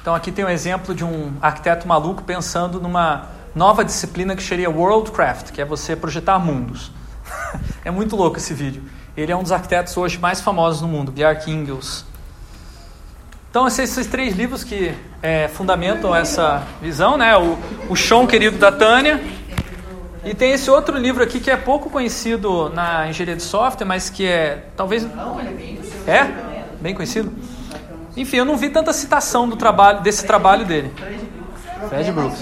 [0.00, 4.70] Então aqui tem um exemplo de um arquiteto maluco pensando numa nova disciplina que seria
[4.70, 6.90] Worldcraft, que é você projetar mundos.
[7.84, 8.82] é muito louco esse vídeo.
[9.14, 12.06] Ele é um dos arquitetos hoje mais famosos no mundo, Bjark Ingels.
[13.50, 17.36] Então, esses, esses três livros que é, fundamentam essa visão, né?
[17.36, 17.58] O,
[17.90, 19.22] o Chão Querido da Tânia.
[20.26, 24.10] E tem esse outro livro aqui que é pouco conhecido na engenharia de software, mas
[24.10, 25.06] que é talvez.
[26.04, 26.24] É?
[26.80, 27.32] Bem conhecido?
[28.16, 30.92] Enfim, eu não vi tanta citação do trabalho, desse trabalho dele.
[31.88, 32.40] Fred Brooks.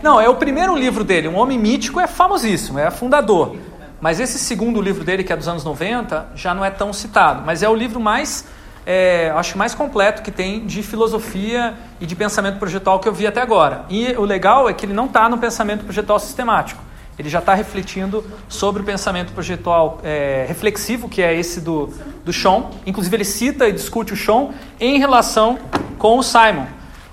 [0.00, 3.56] Não, é o primeiro livro dele, Um Homem Mítico, é famosíssimo, é fundador.
[4.00, 7.42] Mas esse segundo livro dele, que é dos anos 90, já não é tão citado.
[7.44, 8.44] Mas é o livro mais,
[8.86, 13.26] é, acho mais completo que tem de filosofia e de pensamento projetual que eu vi
[13.26, 13.86] até agora.
[13.90, 16.87] E o legal é que ele não está no pensamento projetual sistemático.
[17.18, 21.88] Ele já está refletindo sobre o pensamento projetual é, reflexivo, que é esse do,
[22.24, 22.66] do Sean.
[22.86, 25.58] Inclusive, ele cita e discute o Sean em relação
[25.98, 26.66] com o Simon.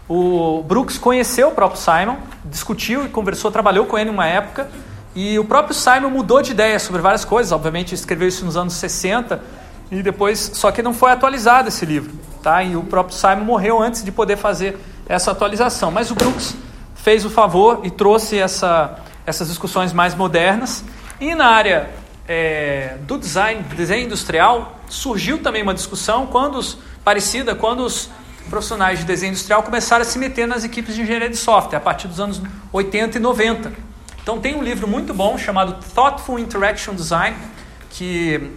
[0.08, 4.70] O Brooks conheceu o próprio Simon, discutiu e conversou, trabalhou com ele uma época,
[5.16, 8.74] e o próprio Simon mudou de ideia sobre várias coisas, obviamente escreveu isso nos anos
[8.74, 9.42] 60,
[9.90, 12.62] e depois, só que não foi atualizado esse livro, tá?
[12.62, 14.78] E o próprio Simon morreu antes de poder fazer
[15.08, 15.92] essa atualização.
[15.92, 16.56] Mas o Brooks
[16.96, 20.84] fez o favor e trouxe essa, essas discussões mais modernas.
[21.20, 21.90] E na área
[22.28, 28.10] é, do design, desenho industrial, surgiu também uma discussão quando os, parecida quando os
[28.50, 31.82] profissionais de desenho industrial começaram a se meter nas equipes de engenharia de software, a
[31.82, 33.74] partir dos anos 80 e 90.
[34.22, 37.36] Então tem um livro muito bom chamado Thoughtful Interaction Design,
[37.90, 38.52] que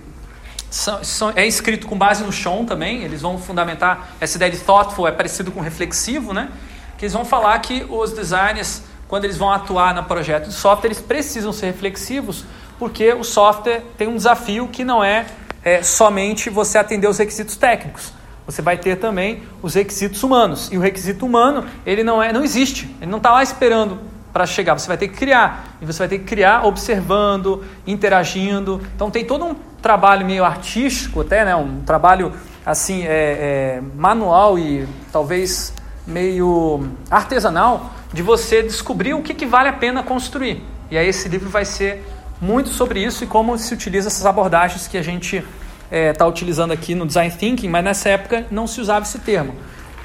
[0.71, 4.59] são, são, é escrito com base no Sean também, eles vão fundamentar essa ideia de
[4.59, 6.51] thoughtful, é parecido com reflexivo, né?
[6.99, 10.89] Que eles vão falar que os designers, quando eles vão atuar no projeto de software,
[10.89, 12.45] eles precisam ser reflexivos,
[12.79, 15.27] porque o software tem um desafio que não é,
[15.65, 18.13] é somente você atender os requisitos técnicos
[18.49, 20.71] você vai ter também os requisitos humanos.
[20.73, 22.89] E o requisito humano, ele não é, não existe.
[22.99, 23.99] Ele não está lá esperando
[24.33, 24.79] para chegar.
[24.79, 25.77] Você vai ter que criar.
[25.83, 28.81] E você vai ter que criar observando, interagindo.
[28.97, 31.55] Então tem todo um trabalho meio artístico até, né?
[31.55, 32.33] Um trabalho
[32.65, 35.75] assim é, é, manual e talvez
[36.07, 40.63] meio artesanal de você descobrir o que, que vale a pena construir.
[40.91, 42.05] E aí esse livro vai ser
[42.41, 45.49] muito sobre isso e como se utiliza essas abordagens que a gente está
[45.91, 49.55] é, tá utilizando aqui no Design Thinking, mas nessa época não se usava esse termo.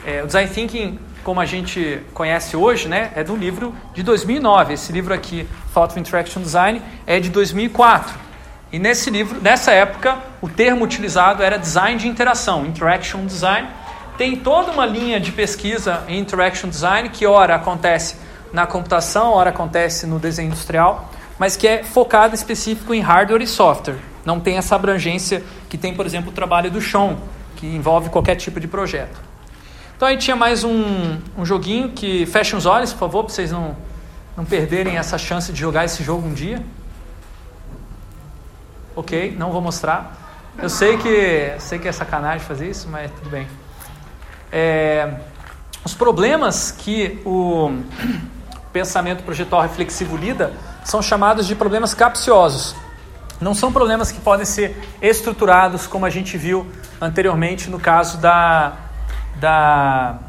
[0.06, 4.74] É, o Design Thinking, como a gente conhece hoje, né, é do livro de 2009.
[4.74, 8.14] Esse livro aqui, Thought of Interaction Design, é de 2004.
[8.72, 13.68] E nesse livro, nessa época, o termo utilizado era design de interação, interaction design.
[14.18, 18.16] Tem toda uma linha de pesquisa em interaction design que ora acontece
[18.52, 21.10] na computação, ora acontece no desenho industrial,
[21.40, 25.94] mas que é focada específico em hardware e software não tem essa abrangência que tem,
[25.94, 27.18] por exemplo, o trabalho do Sean,
[27.56, 29.20] que envolve qualquer tipo de projeto.
[29.96, 33.52] Então aí tinha mais um, um joguinho que fechem os olhos, por favor, para vocês
[33.52, 33.76] não,
[34.36, 36.64] não perderem essa chance de jogar esse jogo um dia.
[38.96, 40.20] Ok, não vou mostrar.
[40.58, 43.48] Eu sei que sei que é sacanagem fazer isso, mas tudo bem.
[44.56, 45.12] É,
[45.84, 47.72] os problemas que o
[48.72, 50.54] pensamento projetual reflexivo lida
[50.86, 52.76] são chamados de problemas capciosos.
[53.42, 56.68] Não são problemas que podem ser estruturados, como a gente viu
[57.02, 58.74] anteriormente no caso da,
[59.40, 60.20] da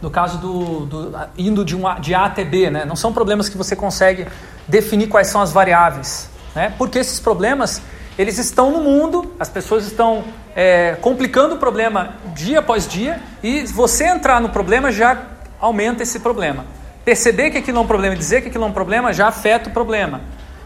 [0.00, 2.84] no caso do, do indo de, um, de A até B, né?
[2.84, 4.28] Não são problemas que você consegue
[4.68, 6.72] definir quais são as variáveis, né?
[6.78, 7.82] Porque esses problemas
[8.18, 10.24] eles estão no mundo, as pessoas estão
[10.56, 15.22] é, complicando o problema dia após dia e você entrar no problema já
[15.60, 16.66] aumenta esse problema.
[17.04, 19.70] Perceber que aquilo é um problema e dizer que aquilo é um problema já afeta
[19.70, 20.20] o problema.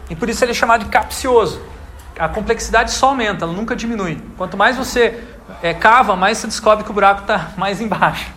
[0.09, 1.61] E por isso ele é chamado de capcioso.
[2.17, 4.19] A complexidade só aumenta, ela nunca diminui.
[4.35, 5.23] Quanto mais você
[5.61, 8.31] é, cava, mais você descobre que o buraco está mais embaixo.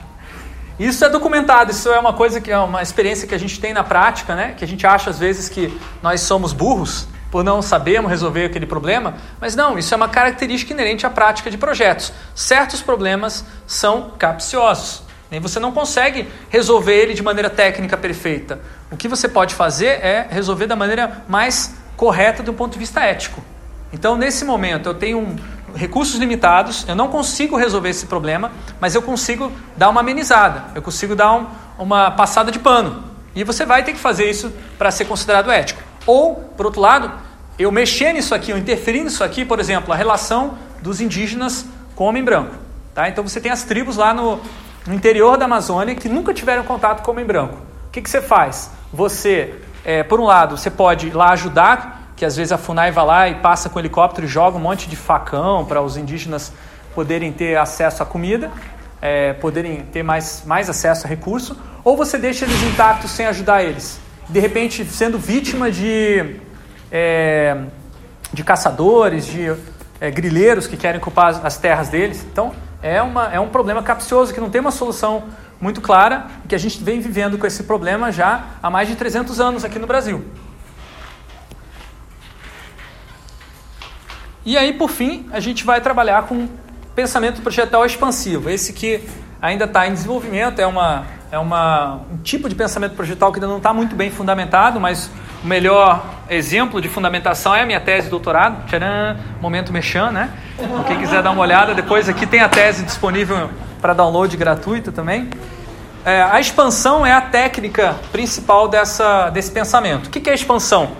[0.79, 3.73] Isso é documentado, isso é uma coisa que é uma experiência que a gente tem
[3.73, 4.53] na prática, né?
[4.59, 8.66] Que a gente acha às vezes que nós somos burros por não sabermos resolver aquele
[8.66, 12.12] problema, mas não, isso é uma característica inerente à prática de projetos.
[12.35, 15.03] Certos problemas são capciosos.
[15.31, 18.61] E você não consegue resolver ele de maneira técnica perfeita.
[18.91, 23.01] O que você pode fazer é resolver da maneira mais correta do ponto de vista
[23.01, 23.43] ético.
[23.93, 25.37] Então, nesse momento, eu tenho um,
[25.74, 30.83] recursos limitados, eu não consigo resolver esse problema, mas eu consigo dar uma amenizada, eu
[30.83, 31.47] consigo dar um,
[31.79, 33.05] uma passada de pano.
[33.35, 35.83] E você vai ter que fazer isso para ser considerado ético.
[36.07, 37.11] Ou, por outro lado,
[37.59, 42.04] eu mexer nisso aqui, eu interferir nisso aqui, por exemplo, a relação dos indígenas com
[42.04, 42.54] o homem branco.
[42.94, 43.09] Tá?
[43.09, 44.40] Então você tem as tribos lá no,
[44.86, 47.57] no interior da Amazônia que nunca tiveram contato com o homem branco.
[47.88, 48.70] O que, que você faz?
[48.92, 49.54] Você,
[49.84, 53.04] é, por um lado, você pode ir lá ajudar que às vezes a FUNAI vai
[53.04, 56.52] lá e passa com o helicóptero e joga um monte de facão para os indígenas
[56.94, 58.50] poderem ter acesso à comida,
[59.02, 61.54] é, poderem ter mais, mais acesso a recurso,
[61.84, 64.00] ou você deixa eles intactos sem ajudar eles.
[64.29, 66.37] De repente, sendo vítima de,
[66.91, 67.57] é,
[68.33, 69.55] de caçadores, de
[70.01, 72.27] é, grileiros que querem ocupar as terras deles.
[72.31, 72.53] Então,
[72.83, 75.24] é, uma, é um problema capcioso que não tem uma solução
[75.61, 79.41] muito clara, que a gente vem vivendo com esse problema já há mais de 300
[79.41, 80.24] anos aqui no Brasil.
[84.45, 86.49] E aí, por fim, a gente vai trabalhar com
[86.95, 88.49] pensamento projetal expansivo.
[88.49, 89.03] Esse que
[89.41, 93.49] ainda está em desenvolvimento, é, uma, é uma, um tipo de pensamento projetal que ainda
[93.49, 95.11] não está muito bem fundamentado, mas
[95.43, 98.64] o melhor exemplo de fundamentação é a minha tese de doutorado.
[98.66, 100.31] Tcharam, momento mexan, né?
[100.59, 103.51] Então, quem quiser dar uma olhada, depois aqui tem a tese disponível
[103.81, 105.29] para download gratuito também.
[106.05, 110.07] É, a expansão é a técnica principal dessa, desse pensamento.
[110.07, 110.93] O que, que é expansão?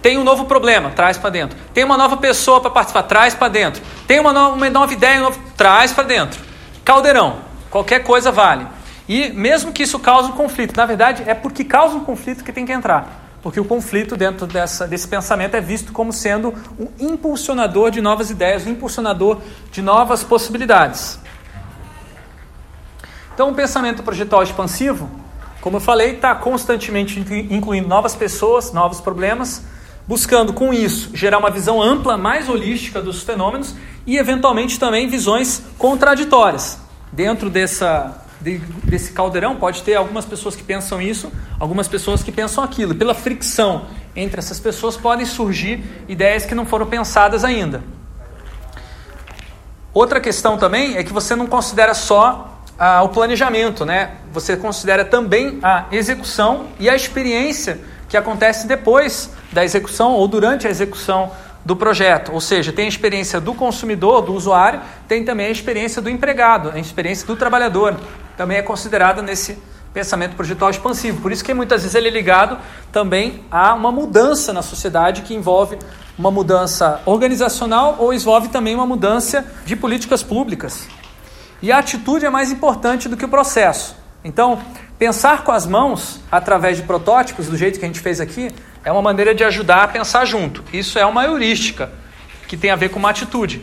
[0.00, 1.58] Tem um novo problema, traz para dentro.
[1.74, 3.82] Tem uma nova pessoa para participar, traz para dentro.
[4.06, 6.40] Tem uma nova, uma nova ideia, um novo, traz para dentro.
[6.82, 7.40] Caldeirão,
[7.70, 8.66] qualquer coisa vale.
[9.10, 12.52] E mesmo que isso cause um conflito, na verdade é porque causa um conflito que
[12.52, 13.34] tem que entrar.
[13.42, 18.30] Porque o conflito dentro dessa, desse pensamento é visto como sendo um impulsionador de novas
[18.30, 19.40] ideias, um impulsionador
[19.72, 21.18] de novas possibilidades.
[23.34, 25.10] Então, o pensamento projetual expansivo,
[25.60, 27.18] como eu falei, está constantemente
[27.50, 29.64] incluindo novas pessoas, novos problemas,
[30.06, 33.74] buscando com isso gerar uma visão ampla, mais holística dos fenômenos
[34.06, 36.78] e, eventualmente, também visões contraditórias.
[37.12, 42.32] Dentro dessa, de, desse caldeirão, pode ter algumas pessoas que pensam isso, algumas pessoas que
[42.32, 42.94] pensam aquilo.
[42.94, 47.82] Pela fricção entre essas pessoas, podem surgir ideias que não foram pensadas ainda.
[49.92, 54.12] Outra questão também é que você não considera só ah, o planejamento, né?
[54.32, 60.66] Você considera também a execução e a experiência que acontece depois da execução ou durante
[60.66, 61.30] a execução
[61.64, 62.32] do projeto.
[62.32, 66.70] Ou seja, tem a experiência do consumidor, do usuário, tem também a experiência do empregado,
[66.70, 67.96] a experiência do trabalhador.
[68.40, 69.58] Também é considerada nesse
[69.92, 71.20] pensamento projetual expansivo.
[71.20, 72.56] Por isso que muitas vezes ele é ligado
[72.90, 75.78] também a uma mudança na sociedade que envolve
[76.18, 80.88] uma mudança organizacional ou envolve também uma mudança de políticas públicas.
[81.60, 83.94] E a atitude é mais importante do que o processo.
[84.24, 84.58] Então,
[84.98, 88.50] pensar com as mãos através de protótipos, do jeito que a gente fez aqui,
[88.82, 90.64] é uma maneira de ajudar a pensar junto.
[90.72, 91.90] Isso é uma heurística
[92.48, 93.62] que tem a ver com uma atitude.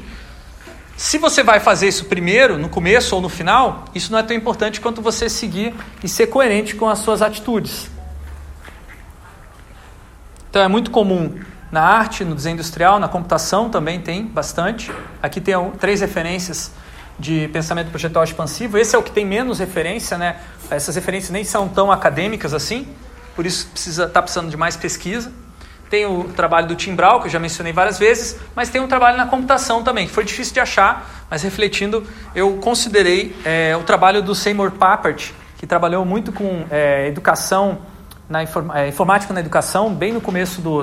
[0.97, 4.35] Se você vai fazer isso primeiro, no começo ou no final, isso não é tão
[4.35, 5.73] importante quanto você seguir
[6.03, 7.89] e ser coerente com as suas atitudes.
[10.49, 11.39] Então é muito comum
[11.71, 14.91] na arte, no desenho industrial, na computação também tem bastante.
[15.21, 16.71] Aqui tem três referências
[17.19, 18.77] de pensamento projetual expansivo.
[18.77, 20.37] Esse é o que tem menos referência, né?
[20.69, 22.87] Essas referências nem são tão acadêmicas assim
[23.37, 25.31] por isso precisa está precisando de mais pesquisa.
[25.89, 28.87] Tem o trabalho do Tim Brown, que eu já mencionei várias vezes, mas tem um
[28.87, 33.83] trabalho na computação também, que foi difícil de achar, mas refletindo, eu considerei é, o
[33.83, 37.79] trabalho do Seymour Papert, que trabalhou muito com é, educação,
[38.29, 40.81] na é, informática na educação, bem no começo do,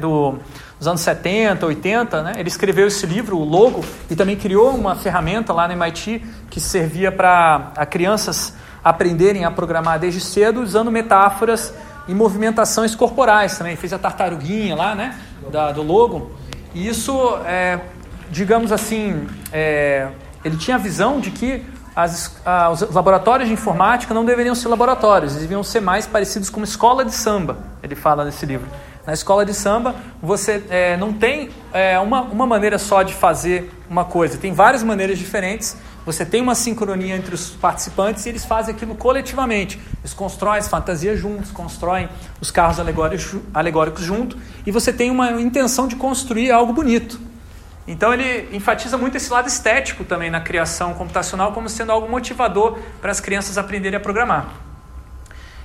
[0.00, 0.38] do,
[0.78, 2.22] dos anos 70, 80.
[2.22, 2.32] Né?
[2.38, 6.60] Ele escreveu esse livro, o Logo, e também criou uma ferramenta lá no MIT que
[6.60, 11.74] servia para crianças aprenderem a programar desde cedo usando metáforas
[12.08, 13.76] e movimentações corporais também.
[13.76, 15.18] Fez a tartaruguinha lá, né?
[15.50, 16.32] Da, do logo.
[16.74, 17.80] E isso, é,
[18.30, 20.08] digamos assim, é,
[20.44, 21.64] ele tinha a visão de que
[21.96, 22.36] as,
[22.70, 26.66] os laboratórios de informática não deveriam ser laboratórios, eles deviam ser mais parecidos com uma
[26.66, 28.68] escola de samba, ele fala nesse livro.
[29.06, 33.72] Na escola de samba, você é, não tem é, uma, uma maneira só de fazer
[33.88, 35.76] uma coisa, tem várias maneiras diferentes
[36.06, 39.80] você tem uma sincronia entre os participantes e eles fazem aquilo coletivamente.
[39.98, 42.08] Eles constroem as fantasias juntos, constroem
[42.40, 47.18] os carros alegóricos, alegóricos junto, e você tem uma intenção de construir algo bonito.
[47.88, 52.78] Então ele enfatiza muito esse lado estético também na criação computacional como sendo algo motivador
[53.00, 54.48] para as crianças aprenderem a programar.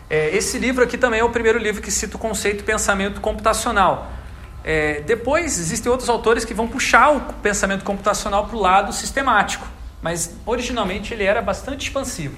[0.10, 4.12] É, esse livro aqui também é o primeiro livro que cita o conceito pensamento computacional.
[4.64, 9.68] É, depois existem outros autores que vão puxar o pensamento computacional para o lado sistemático,
[10.02, 12.36] mas originalmente ele era bastante expansivo.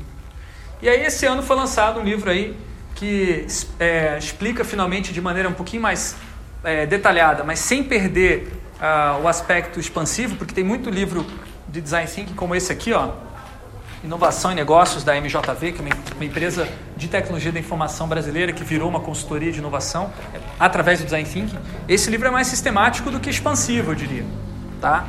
[0.81, 2.57] E aí esse ano foi lançado um livro aí
[2.95, 3.45] que
[3.79, 6.15] é, explica finalmente de maneira um pouquinho mais
[6.63, 11.25] é, detalhada, mas sem perder uh, o aspecto expansivo, porque tem muito livro
[11.67, 13.11] de design thinking como esse aqui, ó,
[14.03, 18.63] Inovação e Negócios da MJV, que é uma empresa de tecnologia da informação brasileira que
[18.63, 21.57] virou uma consultoria de inovação é, através do design thinking.
[21.87, 24.25] Esse livro é mais sistemático do que expansivo, eu diria,
[24.81, 25.07] tá?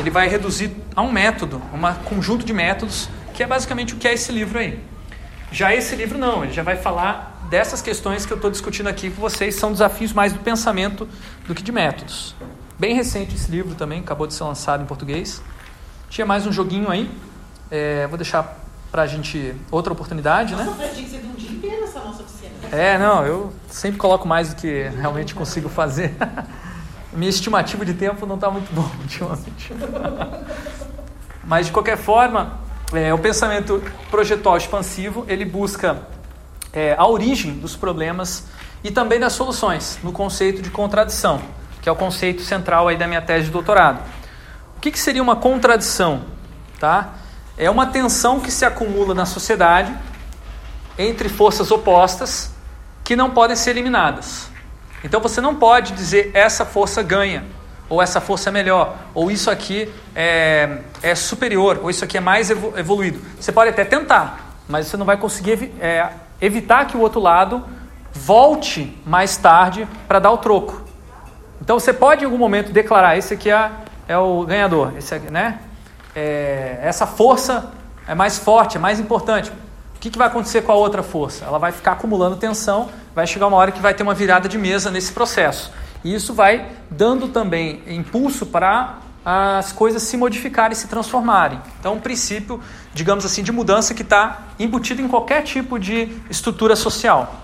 [0.00, 4.06] Ele vai reduzir a um método, um conjunto de métodos, que é basicamente o que
[4.06, 4.78] é esse livro aí.
[5.50, 9.10] Já esse livro não, ele já vai falar dessas questões que eu estou discutindo aqui
[9.10, 11.08] com vocês, são desafios mais do pensamento
[11.46, 12.34] do que de métodos.
[12.78, 15.42] Bem recente esse livro também, acabou de ser lançado em português.
[16.08, 17.10] Tinha mais um joguinho aí,
[17.70, 18.58] é, vou deixar
[18.90, 20.76] para a gente outra oportunidade, nossa, né?
[20.76, 22.52] Fred, tinha que ser de um dia inteiro essa nossa oficina.
[22.70, 26.14] É, não, eu sempre coloco mais do que realmente consigo fazer.
[27.12, 29.72] Minha estimativa de tempo não está muito bom ultimamente.
[31.44, 32.58] Mas de qualquer forma,
[32.92, 36.02] é, o pensamento projetual expansivo ele busca
[36.72, 38.46] é, a origem dos problemas
[38.82, 41.40] e também das soluções no conceito de contradição
[41.82, 44.00] que é o conceito central aí da minha tese de doutorado.
[44.76, 46.22] O que, que seria uma contradição?
[46.78, 47.14] Tá?
[47.58, 49.92] É uma tensão que se acumula na sociedade
[50.96, 52.52] entre forças opostas
[53.02, 54.48] que não podem ser eliminadas.
[55.04, 57.44] Então você não pode dizer essa força ganha,
[57.88, 62.20] ou essa força é melhor, ou isso aqui é, é superior, ou isso aqui é
[62.20, 63.20] mais evoluído.
[63.38, 66.08] Você pode até tentar, mas você não vai conseguir é,
[66.40, 67.64] evitar que o outro lado
[68.12, 70.82] volte mais tarde para dar o troco.
[71.60, 73.70] Então você pode em algum momento declarar: esse aqui é,
[74.08, 75.60] é o ganhador, esse aqui, né?
[76.14, 77.72] É, essa força
[78.06, 79.52] é mais forte, é mais importante.
[80.02, 81.44] Que, que vai acontecer com a outra força?
[81.44, 84.58] Ela vai ficar acumulando tensão, vai chegar uma hora que vai ter uma virada de
[84.58, 85.72] mesa nesse processo.
[86.02, 91.60] E isso vai dando também impulso para as coisas se modificarem, se transformarem.
[91.78, 92.60] Então, um princípio,
[92.92, 97.36] digamos assim, de mudança que está embutido em qualquer tipo de estrutura social.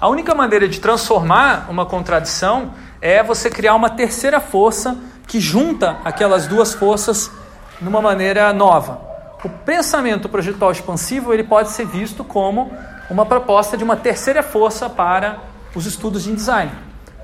[0.00, 2.72] A única maneira de transformar uma contradição
[3.02, 7.32] é você criar uma terceira força que junta aquelas duas forças
[7.80, 9.10] numa maneira nova.
[9.42, 12.72] O pensamento projetual expansivo ele pode ser visto como
[13.08, 15.38] uma proposta de uma terceira força para
[15.74, 16.70] os estudos de design.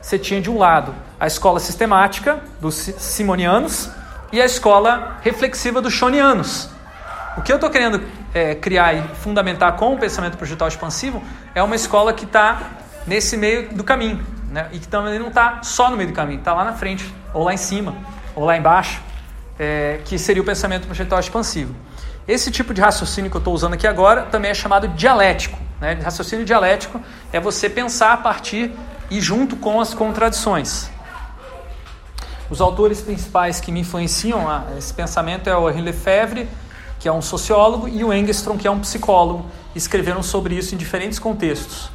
[0.01, 3.91] Você tinha de um lado a escola sistemática dos simonianos
[4.33, 6.71] e a escola reflexiva dos shonianos.
[7.37, 8.03] O que eu estou querendo
[8.33, 11.23] é, criar e fundamentar com o pensamento projetual expansivo
[11.55, 12.71] é uma escola que está
[13.07, 14.69] nesse meio do caminho né?
[14.73, 17.45] e que também não está só no meio do caminho, está lá na frente, ou
[17.45, 17.95] lá em cima,
[18.35, 19.03] ou lá embaixo,
[19.59, 21.75] é, que seria o pensamento projetual expansivo.
[22.29, 25.57] Esse tipo de raciocínio que eu estou usando aqui agora também é chamado dialético.
[25.81, 25.93] Né?
[26.03, 27.01] Raciocínio dialético
[27.33, 28.73] é você pensar a partir
[29.09, 30.91] e junto com as contradições.
[32.51, 36.49] Os autores principais que me influenciam a esse pensamento é o Henri Lefebvre,
[36.99, 39.47] que é um sociólogo, e o Engstrom, que é um psicólogo.
[39.75, 41.91] Escreveram sobre isso em diferentes contextos.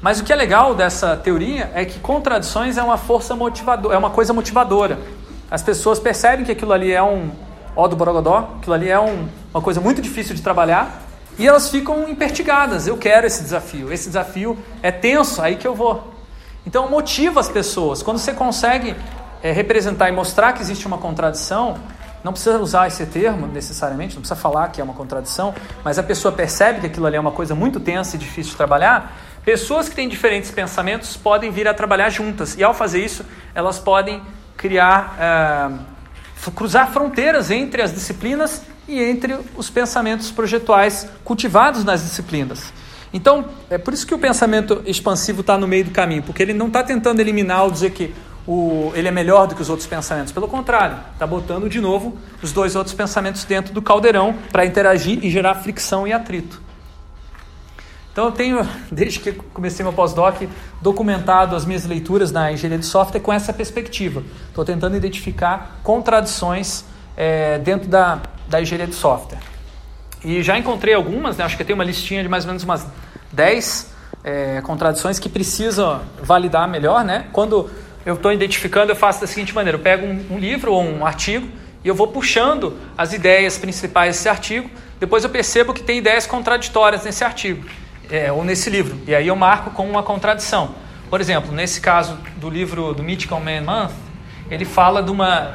[0.00, 3.98] Mas o que é legal dessa teoria é que contradições é uma força motivadora, é
[3.98, 4.98] uma coisa motivadora.
[5.50, 7.30] As pessoas percebem que aquilo ali é um
[7.78, 11.02] ó do borogodó, aquilo ali é um, uma coisa muito difícil de trabalhar,
[11.38, 12.88] e elas ficam impertigadas.
[12.88, 13.92] Eu quero esse desafio.
[13.92, 16.12] Esse desafio é tenso, aí que eu vou.
[16.66, 18.02] Então motiva as pessoas.
[18.02, 18.96] Quando você consegue
[19.40, 21.76] é, representar e mostrar que existe uma contradição,
[22.24, 25.54] não precisa usar esse termo necessariamente, não precisa falar que é uma contradição,
[25.84, 28.56] mas a pessoa percebe que aquilo ali é uma coisa muito tensa e difícil de
[28.56, 29.14] trabalhar,
[29.48, 33.24] Pessoas que têm diferentes pensamentos podem vir a trabalhar juntas e, ao fazer isso,
[33.54, 34.20] elas podem
[34.58, 35.78] criar, uh,
[36.54, 42.72] cruzar fronteiras entre as disciplinas e entre os pensamentos projetuais cultivados nas disciplinas.
[43.12, 46.52] Então, é por isso que o pensamento expansivo está no meio do caminho, porque ele
[46.52, 48.14] não está tentando eliminar ou dizer que
[48.46, 50.32] o, ele é melhor do que os outros pensamentos.
[50.32, 55.22] Pelo contrário, está botando de novo os dois outros pensamentos dentro do caldeirão para interagir
[55.22, 56.67] e gerar fricção e atrito.
[58.18, 60.42] Então eu tenho, desde que comecei meu pós-doc,
[60.82, 64.24] documentado as minhas leituras na engenharia de software com essa perspectiva.
[64.48, 66.84] Estou tentando identificar contradições
[67.16, 69.38] é, dentro da, da engenharia de software.
[70.24, 71.44] E já encontrei algumas, né?
[71.44, 72.88] acho que tem uma listinha de mais ou menos umas
[73.30, 73.94] 10
[74.24, 77.04] é, contradições que precisa validar melhor.
[77.04, 77.26] Né?
[77.32, 77.70] Quando
[78.04, 81.06] eu estou identificando, eu faço da seguinte maneira: eu pego um, um livro ou um
[81.06, 81.48] artigo
[81.84, 86.26] e eu vou puxando as ideias principais desse artigo, depois eu percebo que tem ideias
[86.26, 87.64] contraditórias nesse artigo
[88.10, 88.98] é, ou nesse livro.
[89.06, 90.74] E aí eu marco com uma contradição.
[91.10, 93.92] Por exemplo, nesse caso do livro do Mythical Man Month,
[94.50, 95.54] ele fala de uma,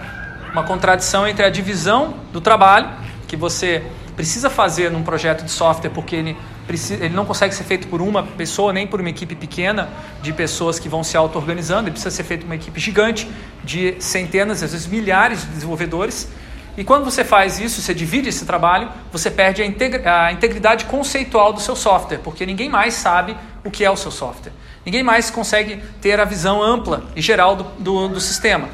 [0.52, 2.90] uma contradição entre a divisão do trabalho,
[3.28, 3.84] que você
[4.16, 6.38] precisa fazer num projeto de software porque ele,
[6.68, 9.90] precisa, ele não consegue ser feito por uma pessoa nem por uma equipe pequena
[10.22, 13.30] de pessoas que vão se auto-organizando, ele precisa ser feito por uma equipe gigante
[13.64, 16.30] de centenas, às vezes milhares de desenvolvedores.
[16.76, 21.54] E quando você faz isso, você divide esse trabalho, você perde a, a integridade conceitual
[21.54, 24.52] do seu software, porque ninguém mais sabe o que é o seu software.
[24.86, 28.68] Ninguém mais consegue ter a visão ampla e geral do, do, do sistema.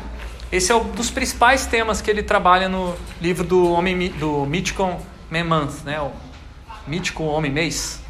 [0.51, 4.47] Esse é um dos principais temas que ele trabalha no livro do, homem, do
[5.85, 6.01] né?
[6.01, 6.11] o
[6.87, 8.01] mítico Homem Mês.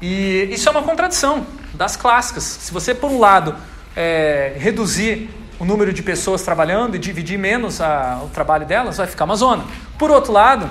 [0.00, 2.44] E isso é uma contradição das clássicas.
[2.44, 3.54] Se você, por um lado,
[3.94, 5.28] é, reduzir
[5.58, 9.36] o número de pessoas trabalhando e dividir menos a, o trabalho delas, vai ficar uma
[9.36, 9.64] zona.
[9.98, 10.70] Por outro lado,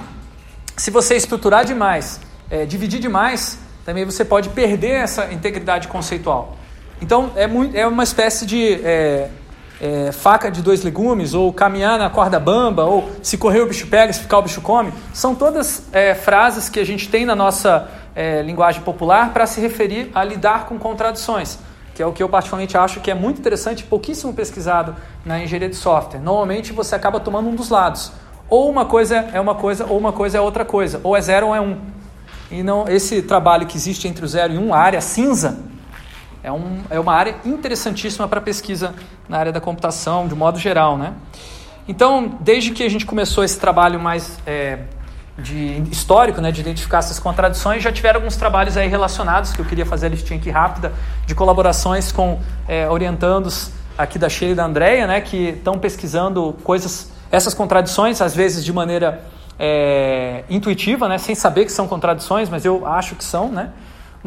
[0.77, 2.19] se você estruturar demais,
[2.49, 6.57] é, dividir demais, também você pode perder essa integridade conceitual.
[7.01, 9.29] Então, é, muito, é uma espécie de é,
[9.81, 13.87] é, faca de dois legumes, ou caminhar na corda bamba, ou se correr o bicho
[13.87, 14.93] pega, se ficar o bicho come.
[15.13, 19.59] São todas é, frases que a gente tem na nossa é, linguagem popular para se
[19.59, 21.59] referir a lidar com contradições
[21.97, 24.95] que é o que eu particularmente acho que é muito interessante, pouquíssimo pesquisado
[25.25, 26.19] na engenharia de software.
[26.19, 28.11] Normalmente você acaba tomando um dos lados.
[28.47, 31.01] Ou uma coisa é uma coisa, ou uma coisa é outra coisa.
[31.03, 31.79] Ou é zero ou é um.
[32.51, 35.57] E não esse trabalho que existe entre o zero e um, a área cinza,
[36.43, 38.93] é, um, é uma área interessantíssima para pesquisa
[39.27, 40.99] na área da computação, de modo geral.
[40.99, 41.15] Né?
[41.87, 44.81] Então, desde que a gente começou esse trabalho mais é,
[45.37, 49.65] de histórico, né, de identificar essas contradições, já tiveram alguns trabalhos aí relacionados, que eu
[49.65, 50.91] queria fazer a listinha aqui rápida,
[51.25, 56.55] de colaborações com é, orientandos aqui da Sheila e da Andrea, né, que estão pesquisando
[56.63, 59.23] coisas, essas contradições, às vezes de maneira
[59.59, 63.69] é, intuitiva, né, sem saber que são contradições, mas eu acho que são, né,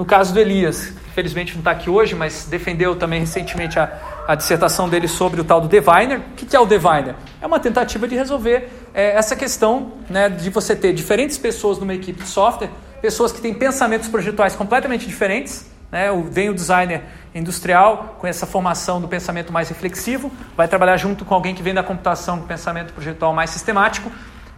[0.01, 3.93] no caso do Elias, infelizmente não está aqui hoje, mas defendeu também recentemente a,
[4.27, 6.21] a dissertação dele sobre o tal do Diviner.
[6.21, 7.15] O que é o Diviner?
[7.39, 11.93] É uma tentativa de resolver é, essa questão né, de você ter diferentes pessoas numa
[11.93, 12.71] equipe de software,
[13.03, 15.71] pessoas que têm pensamentos projetuais completamente diferentes.
[15.93, 16.09] Né?
[16.31, 17.03] Vem o designer
[17.35, 21.75] industrial com essa formação do pensamento mais reflexivo, vai trabalhar junto com alguém que vem
[21.75, 24.11] da computação com pensamento projetual mais sistemático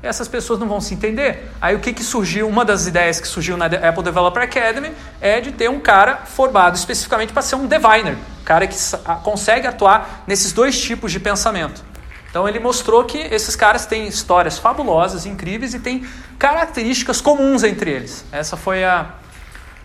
[0.03, 1.49] essas pessoas não vão se entender.
[1.61, 2.49] Aí o que, que surgiu?
[2.49, 6.75] Uma das ideias que surgiu na Apple Developer Academy é de ter um cara formado
[6.75, 8.77] especificamente para ser um diviner, cara que
[9.23, 11.85] consegue atuar nesses dois tipos de pensamento.
[12.29, 16.07] Então ele mostrou que esses caras têm histórias fabulosas, incríveis e têm
[16.39, 18.25] características comuns entre eles.
[18.33, 19.11] Essa foi a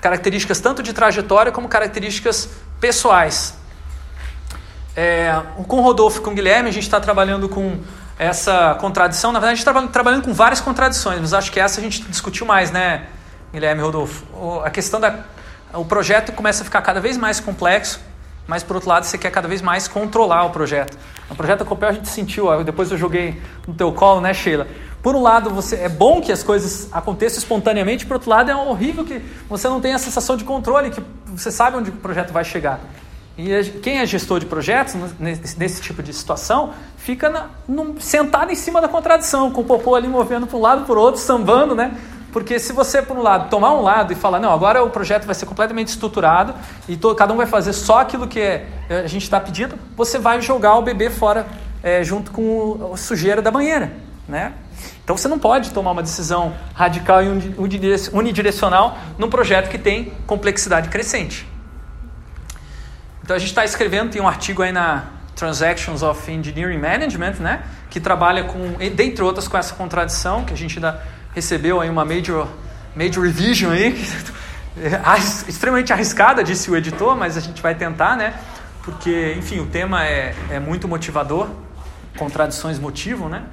[0.01, 2.49] características tanto de trajetória como características
[2.80, 3.53] pessoais.
[4.95, 7.80] É, com o Rodolfo e com o Guilherme, a gente está trabalhando com
[8.20, 9.32] essa contradição.
[9.32, 12.01] Na verdade, a gente está trabalhando com várias contradições, mas acho que essa a gente
[12.03, 13.05] discutiu mais, né,
[13.53, 14.26] Guilherme Rodolfo?
[14.63, 15.20] A questão da.
[15.74, 17.99] O projeto começa a ficar cada vez mais complexo,
[18.47, 20.97] mas por outro lado você quer cada vez mais controlar o projeto.
[21.30, 24.65] No projeto Copel a gente sentiu, depois eu joguei no teu colo, né, Sheila?
[25.03, 28.55] Por um lado, você é bom que as coisas aconteçam espontaneamente, por outro lado, é
[28.55, 32.32] horrível que você não tenha a sensação de controle, que você sabe onde o projeto
[32.32, 32.80] vai chegar.
[33.38, 38.56] E quem é gestor de projetos, nesse, tipo de situação, fica na, no, sentado em
[38.56, 41.76] cima da contradição, com o popô ali movendo para um lado para o outro, sambando,
[41.76, 41.96] né?
[42.34, 45.26] Porque se você, por um lado, tomar um lado e falar, não, agora o projeto
[45.26, 46.54] vai ser completamente estruturado
[46.90, 50.18] e todo, cada um vai fazer só aquilo que é, a gente está pedindo, você
[50.18, 51.46] vai jogar o bebê fora
[51.84, 53.94] é, junto com o, a sujeira da banheira,
[54.28, 54.54] né?
[55.04, 57.28] Então você não pode tomar uma decisão radical e
[58.12, 61.48] unidirecional num projeto que tem complexidade crescente.
[63.28, 65.03] Então a gente está escrevendo, tem um artigo aí na
[65.36, 67.61] Transactions of Engineering Management, né?
[67.89, 71.03] Que trabalha com, dentre outras, com essa contradição, que a gente ainda
[71.36, 72.47] recebeu aí uma major,
[72.95, 74.01] major revision aí,
[75.45, 78.33] extremamente arriscada, disse o editor, mas a gente vai tentar, né?
[78.82, 81.49] Porque, enfim, o tema é, é muito motivador,
[82.17, 83.43] contradições motivam, né?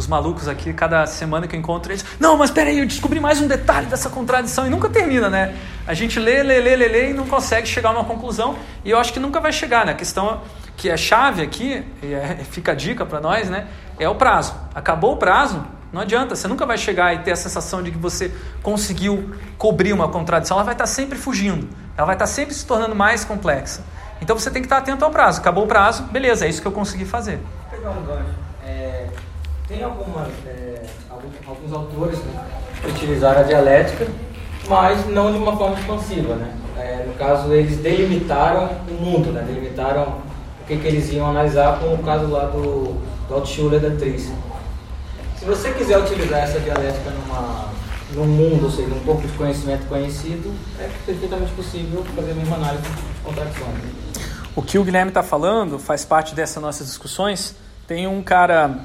[0.00, 3.40] Os malucos aqui, cada semana que eu encontro eles, não, mas peraí, eu descobri mais
[3.40, 5.54] um detalhe dessa contradição e nunca termina, né?
[5.86, 8.90] A gente lê, lê, lê, lê, lê e não consegue chegar a uma conclusão e
[8.90, 9.92] eu acho que nunca vai chegar, né?
[9.92, 10.40] A questão
[10.76, 13.68] que é chave aqui, e é, fica a dica para nós, né?
[13.98, 14.54] É o prazo.
[14.74, 15.62] Acabou o prazo,
[15.92, 18.32] não adianta, você nunca vai chegar e ter a sensação de que você
[18.62, 22.94] conseguiu cobrir uma contradição, ela vai estar sempre fugindo, ela vai estar sempre se tornando
[22.94, 23.84] mais complexa.
[24.22, 25.40] Então você tem que estar atento ao prazo.
[25.40, 27.36] Acabou o prazo, beleza, é isso que eu consegui fazer.
[27.38, 28.34] Vou pegar um gancho.
[28.64, 29.08] É,
[29.70, 32.44] tem algumas, é, alguns, alguns, autores né,
[32.82, 34.04] que utilizaram a dialética,
[34.68, 36.34] mas não de uma forma expansiva.
[36.34, 36.52] Né?
[36.76, 39.44] É, no caso, eles delimitaram o mundo, né?
[39.46, 40.18] delimitaram
[40.60, 44.34] o que, que eles iam analisar, como o caso lá do, do Altschuler da Trícia.
[45.38, 47.68] Se você quiser utilizar essa dialética numa,
[48.12, 52.56] num mundo, ou seja, num corpo de conhecimento conhecido, é perfeitamente possível fazer a mesma
[52.56, 53.76] análise de contradições.
[54.56, 57.54] O que o Guilherme está falando faz parte dessas nossas discussões
[57.86, 58.78] tem um cara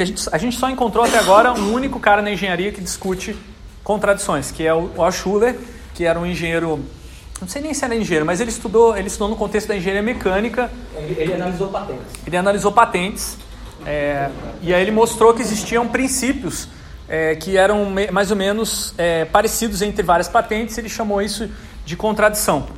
[0.00, 2.80] que a gente, a gente só encontrou até agora um único cara na engenharia que
[2.80, 3.36] discute
[3.84, 5.58] contradições, que é o Altshuler,
[5.94, 6.82] que era um engenheiro,
[7.38, 10.02] não sei nem se era engenheiro, mas ele estudou, ele estudou no contexto da engenharia
[10.02, 10.70] mecânica.
[10.96, 12.06] Ele, ele analisou patentes.
[12.26, 13.38] Ele analisou patentes
[13.84, 14.30] é,
[14.62, 16.66] e aí ele mostrou que existiam princípios
[17.06, 20.78] é, que eram me, mais ou menos é, parecidos entre várias patentes.
[20.78, 21.46] Ele chamou isso
[21.84, 22.68] de contradição.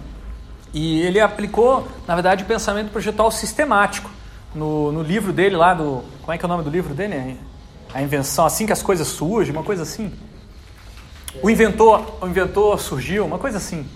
[0.75, 4.11] E ele aplicou, na verdade, o pensamento projetual sistemático
[4.55, 6.03] no, no livro dele lá do.
[6.21, 7.39] Como é que é o nome do livro dele?
[7.93, 10.13] A invenção, assim que as coisas surgem, uma coisa assim.
[11.43, 13.87] O inventor, o inventor surgiu, uma coisa assim.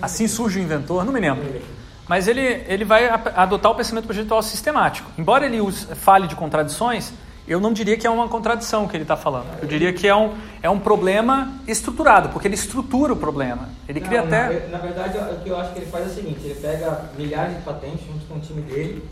[0.00, 1.62] Assim surge o inventor, não me lembro.
[2.06, 5.10] Mas ele, ele vai adotar o pensamento projetual sistemático.
[5.16, 7.12] Embora ele use, fale de contradições,
[7.48, 9.46] eu não diria que é uma contradição que ele está falando.
[9.62, 13.70] Eu diria que é um, é um problema estruturado, porque ele estrutura o problema.
[13.88, 14.66] Ele cria Não, até.
[14.66, 17.10] Na, na verdade, o que eu acho que ele faz é o seguinte: ele pega
[17.16, 19.02] milhares de patentes junto com o time dele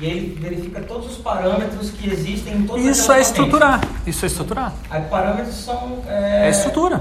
[0.00, 3.80] e ele verifica todos os parâmetros que existem em todas Isso é estruturar.
[4.06, 4.72] Isso é estruturar.
[4.90, 5.98] Aí parâmetros são.
[6.06, 7.00] É É, estrutura.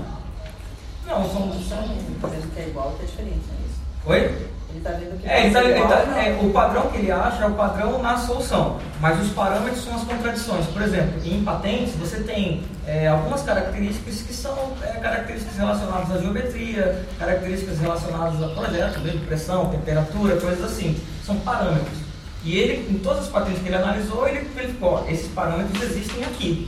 [1.06, 1.52] Não, são.
[1.62, 1.78] são...
[2.22, 4.30] Tá vendo que é igual, que é diferente, não é isso?
[4.32, 4.48] Oi?
[4.70, 7.44] Ele tá vendo que É, ele tá- ele tá- é, o padrão que ele acha
[7.44, 10.66] é o padrão na solução, mas os parâmetros são as contradições.
[10.68, 16.20] Por exemplo, em patentes você tem é, algumas características que são é, características relacionadas à
[16.20, 20.98] geometria, características relacionadas a projeto, mesmo pressão, temperatura, coisas assim.
[21.26, 22.07] São parâmetros.
[22.48, 26.24] E ele, em todas as patentes que ele analisou, ele verificou, ó, esses parâmetros existem
[26.24, 26.66] aqui.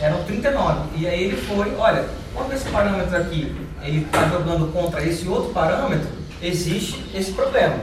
[0.00, 0.80] Eram 39.
[0.98, 2.04] E aí ele foi, olha,
[2.34, 6.08] quando esse parâmetro aqui ele está jogando contra esse outro parâmetro,
[6.42, 7.76] existe esse problema.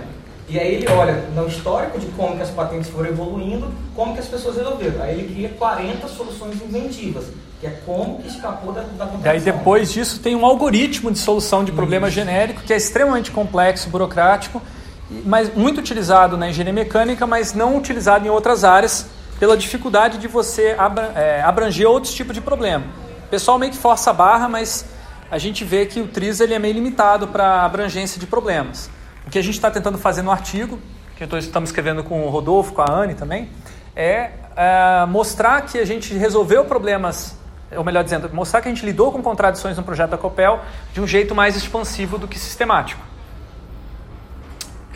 [0.49, 4.19] E aí ele olha no histórico de como que as patentes foram evoluindo, como que
[4.19, 5.01] as pessoas resolveram.
[5.01, 7.27] Aí ele cria 40 soluções inventivas,
[7.61, 11.19] que é como que escapou da, da E aí depois disso tem um algoritmo de
[11.19, 14.61] solução de problema genérico que é extremamente complexo, burocrático,
[15.09, 19.07] mas muito utilizado na engenharia mecânica, mas não utilizado em outras áreas
[19.39, 20.75] pela dificuldade de você
[21.15, 22.85] é, abranger outros tipos de problema.
[23.25, 24.85] O pessoal meio que força a barra, mas
[25.29, 28.89] a gente vê que o TRIS ele é meio limitado para abrangência de problemas.
[29.25, 30.79] O que a gente está tentando fazer no artigo,
[31.15, 33.49] que estamos escrevendo com o Rodolfo, com a Anne também,
[33.95, 37.37] é, é, mostrar que a gente resolveu problemas,
[37.75, 40.61] ou melhor dizendo, mostrar que a gente lidou com contradições no projeto da Copel
[40.93, 43.06] de um jeito mais expansivo do que sistemático.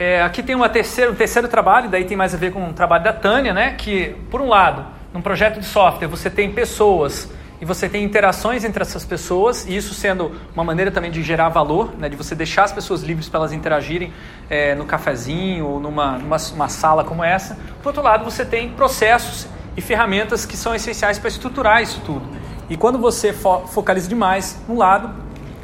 [0.03, 2.73] É, aqui tem uma terceira, um terceiro trabalho, daí tem mais a ver com o
[2.73, 3.75] trabalho da Tânia, né?
[3.77, 4.83] Que, por um lado,
[5.13, 7.29] num projeto de software você tem pessoas
[7.61, 11.49] e você tem interações entre essas pessoas, e isso sendo uma maneira também de gerar
[11.49, 12.09] valor, né?
[12.09, 14.11] De você deixar as pessoas livres para elas interagirem
[14.49, 17.55] é, no cafezinho ou numa, numa uma sala como essa.
[17.83, 19.47] Por outro lado, você tem processos
[19.77, 22.27] e ferramentas que são essenciais para estruturar isso tudo.
[22.67, 25.13] E quando você fo focaliza demais num lado,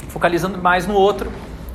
[0.10, 1.32] focalizando mais no outro,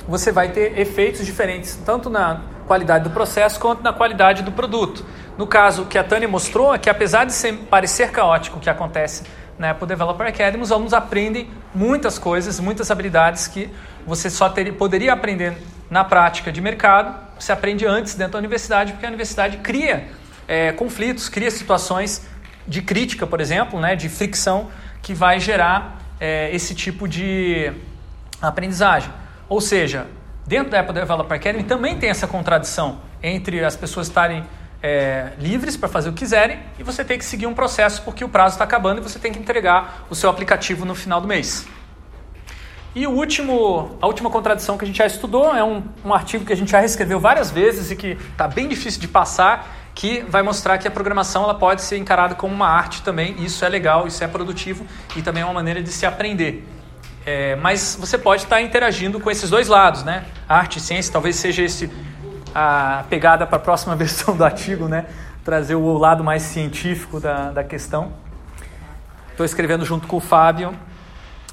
[0.07, 5.05] você vai ter efeitos diferentes, tanto na qualidade do processo quanto na qualidade do produto.
[5.37, 8.69] No caso que a Tânia mostrou, é que apesar de ser, parecer caótico o que
[8.69, 9.23] acontece
[9.59, 13.69] na Apple Developer Academy, os alunos aprendem muitas coisas, muitas habilidades que
[14.07, 15.55] você só teria, poderia aprender
[15.87, 20.07] na prática de mercado, você aprende antes dentro da universidade, porque a universidade cria
[20.47, 22.25] é, conflitos, cria situações
[22.67, 27.71] de crítica, por exemplo, né, de fricção, que vai gerar é, esse tipo de
[28.41, 29.11] aprendizagem.
[29.47, 30.07] Ou seja,
[30.45, 34.43] dentro da Apple Developer Academy também tem essa contradição entre as pessoas estarem
[34.81, 38.23] é, livres para fazer o que quiserem e você tem que seguir um processo porque
[38.23, 41.27] o prazo está acabando e você tem que entregar o seu aplicativo no final do
[41.27, 41.65] mês.
[42.95, 46.45] E o último, a última contradição que a gente já estudou é um, um artigo
[46.45, 50.21] que a gente já reescreveu várias vezes e que está bem difícil de passar, que
[50.29, 53.69] vai mostrar que a programação ela pode ser encarada como uma arte também, isso é
[53.69, 56.67] legal, isso é produtivo e também é uma maneira de se aprender.
[57.25, 60.25] É, mas você pode estar interagindo com esses dois lados, né?
[60.47, 61.89] Arte e ciência, talvez seja esse
[62.53, 65.05] a pegada para a próxima versão do artigo, né?
[65.43, 68.13] Trazer o lado mais científico da, da questão.
[69.31, 70.77] Estou escrevendo junto com o Fábio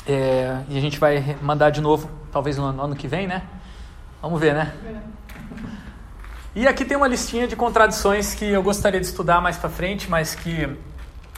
[0.07, 3.43] é, e a gente vai mandar de novo, talvez no ano que vem, né?
[4.21, 4.73] Vamos ver, né?
[6.55, 10.11] E aqui tem uma listinha de contradições que eu gostaria de estudar mais para frente,
[10.11, 10.69] mas que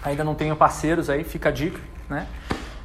[0.03, 1.79] ainda não tenho parceiros aí, fica a dica,
[2.09, 2.27] né?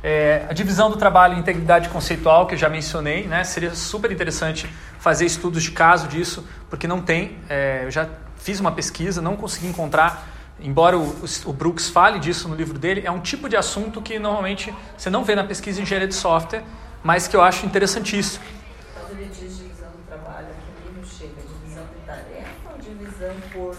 [0.10, 3.44] É, a divisão do trabalho em integridade conceitual, que eu já mencionei, né?
[3.44, 4.66] Seria super interessante
[5.00, 7.38] fazer estudos de caso disso, porque não tem.
[7.50, 8.08] É, eu já
[8.38, 10.26] fiz uma pesquisa, não consegui encontrar,
[10.62, 11.14] embora o,
[11.48, 15.10] o Brooks fale disso no livro dele, é um tipo de assunto que normalmente você
[15.10, 16.64] não vê na pesquisa em engenharia de software,
[17.04, 18.46] mas que eu acho interessantíssimo.
[18.94, 21.34] Quando ele diz divisão do trabalho, a que nível chega?
[21.42, 23.76] Divisão de tarefa ou divisão por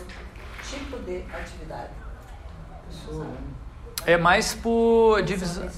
[0.62, 1.92] tipo de atividade?
[2.86, 3.26] Pessoa?
[4.06, 5.68] É mais por divisão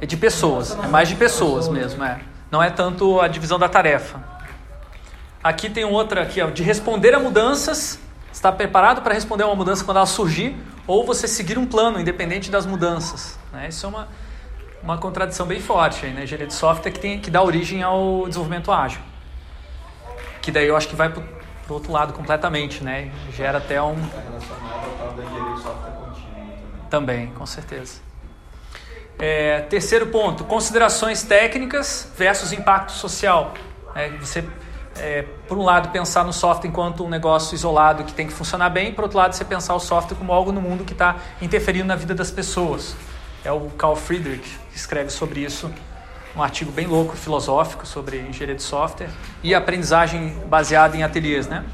[0.00, 2.20] é de pessoas, é mais de pessoas mesmo, é.
[2.50, 4.22] Não é tanto a divisão da tarefa.
[5.42, 7.98] Aqui tem outra aqui, ó, de responder a mudanças
[8.32, 12.00] Estar preparado para responder a uma mudança quando ela surgir, ou você seguir um plano
[12.00, 13.38] independente das mudanças.
[13.52, 13.68] Né?
[13.68, 14.08] Isso é uma,
[14.82, 16.22] uma contradição bem forte aí, né?
[16.22, 19.00] Engenharia de software que, tem, que dá origem ao desenvolvimento ágil.
[20.40, 23.10] Que daí eu acho que vai para o outro lado completamente, né?
[23.36, 23.96] Gera até um.
[26.90, 28.00] Também, com certeza.
[29.16, 33.54] É, terceiro ponto, considerações técnicas versus impacto social.
[33.94, 34.42] É, você,
[34.98, 38.70] é, por um lado, pensar no software enquanto um negócio isolado que tem que funcionar
[38.70, 41.86] bem, por outro lado, você pensar o software como algo no mundo que está interferindo
[41.86, 42.96] na vida das pessoas.
[43.44, 45.70] É o Carl Friedrich que escreve sobre isso,
[46.34, 49.10] um artigo bem louco, filosófico, sobre engenharia de software
[49.42, 51.64] e aprendizagem baseada em ateliês, né?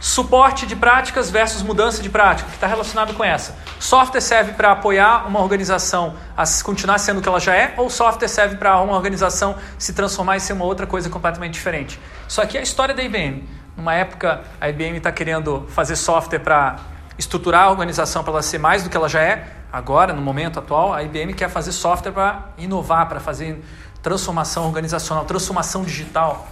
[0.00, 3.54] Suporte de práticas versus mudança de prática, que está relacionado com essa.
[3.78, 7.90] Software serve para apoiar uma organização a continuar sendo o que ela já é, ou
[7.90, 12.00] software serve para uma organização se transformar e ser uma outra coisa completamente diferente?
[12.26, 13.46] Isso aqui é a história da IBM.
[13.76, 16.76] Numa época, a IBM está querendo fazer software para
[17.18, 19.48] estruturar a organização para ela ser mais do que ela já é.
[19.70, 23.62] Agora, no momento atual, a IBM quer fazer software para inovar, para fazer
[24.02, 26.48] transformação organizacional, transformação digital.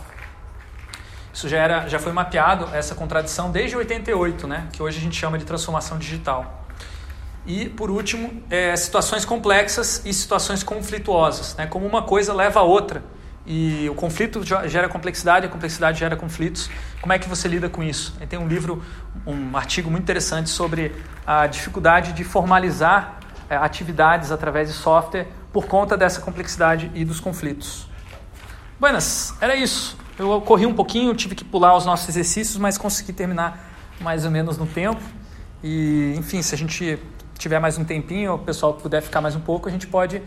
[1.39, 4.67] Isso já, era, já foi mapeado, essa contradição, desde 88, né?
[4.73, 6.67] que hoje a gente chama de transformação digital.
[7.47, 11.65] E, por último, é, situações complexas e situações conflituosas, né?
[11.69, 13.05] como uma coisa leva a outra.
[13.47, 16.69] E o conflito gera complexidade, a complexidade gera conflitos.
[17.01, 18.17] Como é que você lida com isso?
[18.29, 18.83] Tem um livro,
[19.25, 20.93] um artigo muito interessante sobre
[21.25, 27.21] a dificuldade de formalizar é, atividades através de software por conta dessa complexidade e dos
[27.21, 27.89] conflitos.
[28.81, 30.08] Buenas, era isso.
[30.19, 34.31] Eu corri um pouquinho, tive que pular os nossos exercícios, mas consegui terminar mais ou
[34.31, 35.01] menos no tempo.
[35.63, 36.99] E, enfim, se a gente
[37.39, 40.21] tiver mais um tempinho, o pessoal puder ficar mais um pouco, a gente pode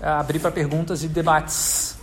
[0.00, 1.95] abrir para perguntas e debates.